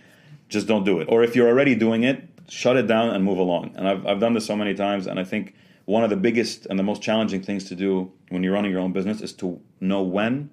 [0.48, 1.08] Just don't do it.
[1.10, 3.74] Or if you're already doing it, shut it down and move along.
[3.76, 6.64] And I've, I've done this so many times, and I think one of the biggest
[6.64, 9.60] and the most challenging things to do when you're running your own business is to
[9.78, 10.48] know when.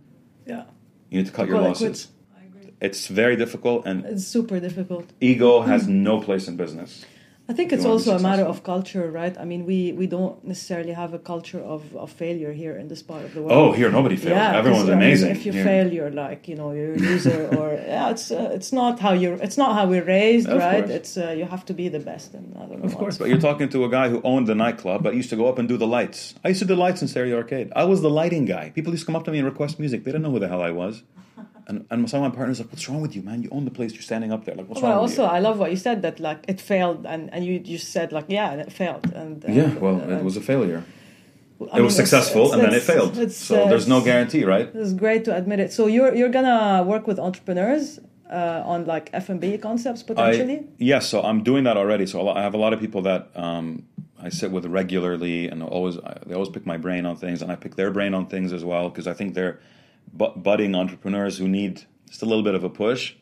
[0.46, 0.66] Yeah.
[1.10, 2.10] You need to cut to your losses.
[2.82, 5.10] It's very difficult and it's super difficult.
[5.22, 7.06] Ego has no place in business.
[7.50, 9.36] I think it's also a matter of culture, right?
[9.38, 13.02] I mean, we, we don't necessarily have a culture of, of failure here in this
[13.02, 13.54] part of the world.
[13.54, 14.36] Oh, here nobody fails.
[14.36, 15.32] Yeah, Everyone's amazing.
[15.32, 18.74] If you fail, you're like you know you're a loser, or yeah, it's uh, it's
[18.74, 20.84] not how you're it's not how we're raised, of right?
[20.84, 20.98] Course.
[20.98, 22.86] It's uh, you have to be the best, and I don't know.
[22.86, 25.38] Of course, but you're talking to a guy who owned the nightclub, but used to
[25.38, 26.36] go up and do the lights.
[26.44, 27.72] I used to do lights in Stereo Arcade.
[27.76, 28.72] I was the lighting guy.
[28.72, 30.04] People used to come up to me and request music.
[30.04, 31.04] They didn't know who the hell I was.
[31.68, 33.44] And, and some of my partners like, what's wrong with you, man?
[33.44, 33.92] You own the place.
[33.94, 34.56] You're standing up there.
[34.56, 35.38] Like, what's well, wrong also, with you?
[35.38, 38.26] I love what you said that like it failed, and, and you just said like,
[38.30, 39.06] yeah, it failed.
[39.14, 40.84] And, and yeah, well, it was a failure.
[41.60, 43.32] I it mean, was successful, it's, it's, and then it failed.
[43.32, 44.70] so uh, there's no guarantee, right?
[44.74, 45.74] It's great to admit it.
[45.74, 48.00] So you're you're gonna work with entrepreneurs
[48.32, 50.68] uh, on like F and B concepts potentially.
[50.78, 52.06] Yes, so I'm doing that already.
[52.06, 53.32] So I have a lot of people that.
[53.36, 53.88] Um,
[54.20, 55.96] I sit with regularly, and always
[56.26, 58.66] they always pick my brain on things, and I pick their brain on things as
[58.66, 59.60] well because I think they're
[60.18, 63.16] budding entrepreneurs who need just a little bit of a push.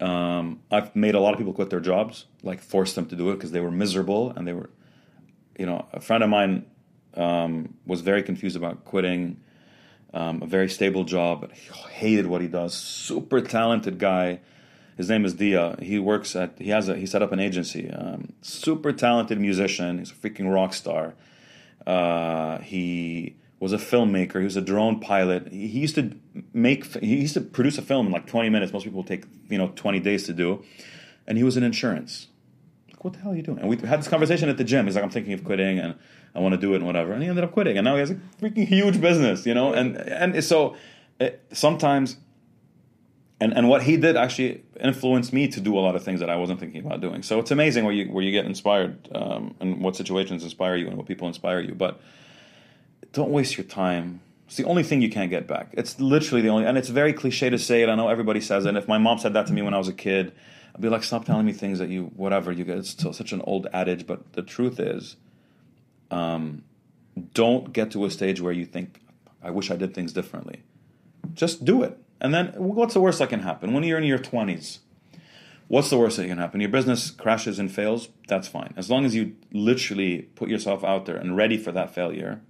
[0.00, 3.30] Um, I've made a lot of people quit their jobs, like forced them to do
[3.30, 4.70] it because they were miserable and they were,
[5.58, 6.66] you know, a friend of mine
[7.14, 9.40] um, was very confused about quitting
[10.12, 12.74] um, a very stable job, but he hated what he does.
[12.74, 14.40] Super talented guy.
[14.96, 15.76] His name is Dia.
[15.80, 17.90] He works at he has a he set up an agency.
[17.90, 19.98] Um, super talented musician.
[19.98, 21.14] He's a freaking rock star.
[21.86, 24.38] Uh, he was a filmmaker.
[24.38, 25.48] He was a drone pilot.
[25.50, 26.12] He, used to
[26.52, 28.72] make he used to produce a film in like 20 minutes.
[28.72, 30.62] Most people take you know 20 days to do.
[31.26, 32.28] And he was in insurance.
[32.88, 33.58] Like, what the hell are you doing?
[33.58, 34.86] And we had this conversation at the gym.
[34.86, 35.96] He's like, I'm thinking of quitting and
[36.34, 37.12] I want to do it and whatever.
[37.12, 37.78] And he ended up quitting.
[37.78, 39.72] And now he has a freaking huge business, you know.
[39.72, 40.76] And and so
[41.18, 42.18] it, sometimes.
[43.38, 46.30] And, and what he did actually influenced me to do a lot of things that
[46.30, 47.22] I wasn't thinking about doing.
[47.22, 50.86] So it's amazing where you where you get inspired um, and what situations inspire you
[50.88, 51.74] and what people inspire you.
[51.74, 52.00] But
[53.16, 54.20] don't waste your time.
[54.46, 55.70] It's the only thing you can't get back.
[55.72, 57.88] It's literally the only, and it's very cliche to say it.
[57.88, 58.68] I know everybody says it.
[58.68, 60.32] And if my mom said that to me when I was a kid,
[60.74, 62.52] I'd be like, stop telling me things that you, whatever.
[62.52, 64.06] You get, it's still such an old adage.
[64.06, 65.16] But the truth is,
[66.10, 66.62] um,
[67.34, 69.00] don't get to a stage where you think,
[69.42, 70.62] I wish I did things differently.
[71.34, 71.98] Just do it.
[72.20, 73.72] And then what's the worst that can happen?
[73.72, 74.78] When you're in your 20s,
[75.68, 76.60] What's the worst that can happen?
[76.60, 78.08] Your business crashes and fails.
[78.28, 81.92] That's fine, as long as you literally put yourself out there and ready for that
[81.92, 82.40] failure.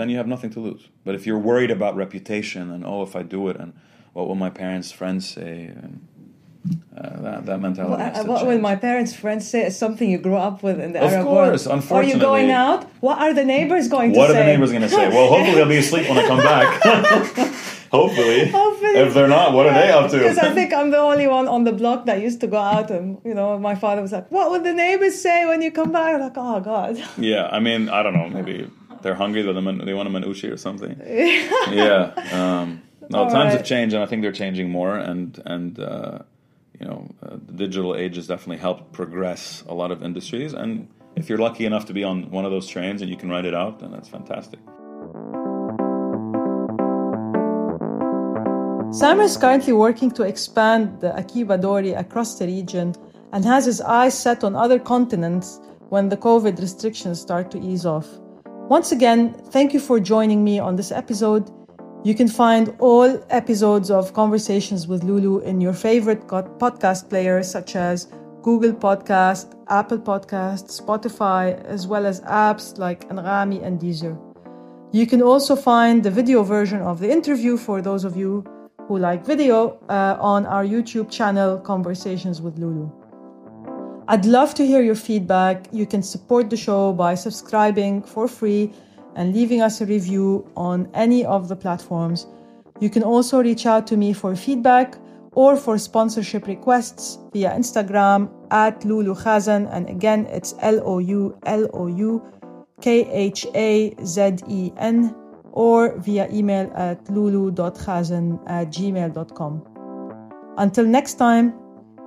[0.00, 0.88] Then you have nothing to lose.
[1.04, 3.74] But if you're worried about reputation and oh, if I do it, and
[4.14, 6.08] what will my parents, friends say, and
[6.96, 8.02] uh, that, that mentality.
[8.02, 9.66] Well, what will my parents' friends say?
[9.66, 11.76] Is something you grew up with in the of Arab course, world.
[11.76, 12.12] unfortunately.
[12.12, 12.84] Are you going out?
[13.00, 14.38] What are the neighbors going What to say?
[14.38, 15.08] What are the neighbors going to say?
[15.10, 16.82] Well, hopefully they'll be asleep when I come back.
[17.92, 18.48] hopefully.
[18.48, 19.00] Hopefully.
[19.00, 20.16] If they're not, what are they up to?
[20.16, 22.90] Because I think I'm the only one on the block that used to go out,
[22.90, 25.92] and you know, my father was like, "What would the neighbors say when you come
[25.92, 28.30] back?" I'm like, "Oh God." yeah, I mean, I don't know.
[28.30, 28.70] Maybe
[29.02, 29.42] they're hungry.
[29.42, 31.00] They want they want a manushi or something.
[31.06, 32.12] yeah.
[32.32, 33.52] Um, no, All times right.
[33.52, 34.96] have changed, and I think they're changing more.
[34.96, 36.20] And and uh,
[36.78, 40.52] you know, uh, the digital age has definitely helped progress a lot of industries.
[40.52, 43.28] And if you're lucky enough to be on one of those trains and you can
[43.28, 44.60] ride it out, then that's fantastic.
[48.92, 52.94] Samer is currently working to expand the Akiba Dori across the region
[53.32, 57.86] and has his eyes set on other continents when the COVID restrictions start to ease
[57.86, 58.08] off.
[58.70, 61.50] Once again, thank you for joining me on this episode.
[62.04, 67.74] You can find all episodes of Conversations with Loulou in your favorite podcast players such
[67.74, 68.06] as
[68.42, 74.16] Google Podcast, Apple Podcast, Spotify, as well as apps like Anghami and Deezer.
[74.92, 78.44] You can also find the video version of the interview for those of you
[78.86, 82.99] who like video uh, on our YouTube channel, Conversations with Loulou.
[84.10, 85.68] I'd love to hear your feedback.
[85.70, 88.72] You can support the show by subscribing for free
[89.14, 92.26] and leaving us a review on any of the platforms.
[92.80, 94.96] You can also reach out to me for feedback
[95.30, 99.68] or for sponsorship requests via Instagram at Loulou Khazen.
[99.70, 102.20] And again, it's L O U L O U
[102.80, 105.14] K H A Z E N
[105.52, 109.62] or via email at loulou.khazen at gmail.com.
[110.58, 111.54] Until next time,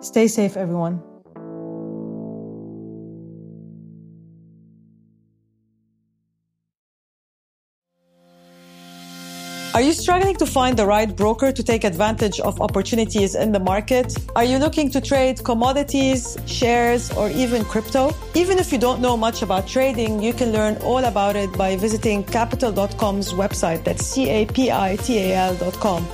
[0.02, 1.02] stay safe, everyone.
[9.74, 13.60] Are you struggling to find the right broker to take advantage of opportunities in the
[13.60, 14.16] market?
[14.36, 18.12] Are you looking to trade commodities, shares, or even crypto?
[18.36, 21.76] Even if you don't know much about trading, you can learn all about it by
[21.76, 23.84] visiting capital.com's website.
[23.84, 26.06] That's C A P I T A L.com.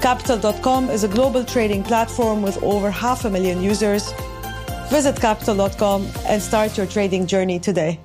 [0.00, 4.12] Capital.com is a global trading platform with over half a million users.
[4.90, 7.98] Visit capital.com and start your trading journey today.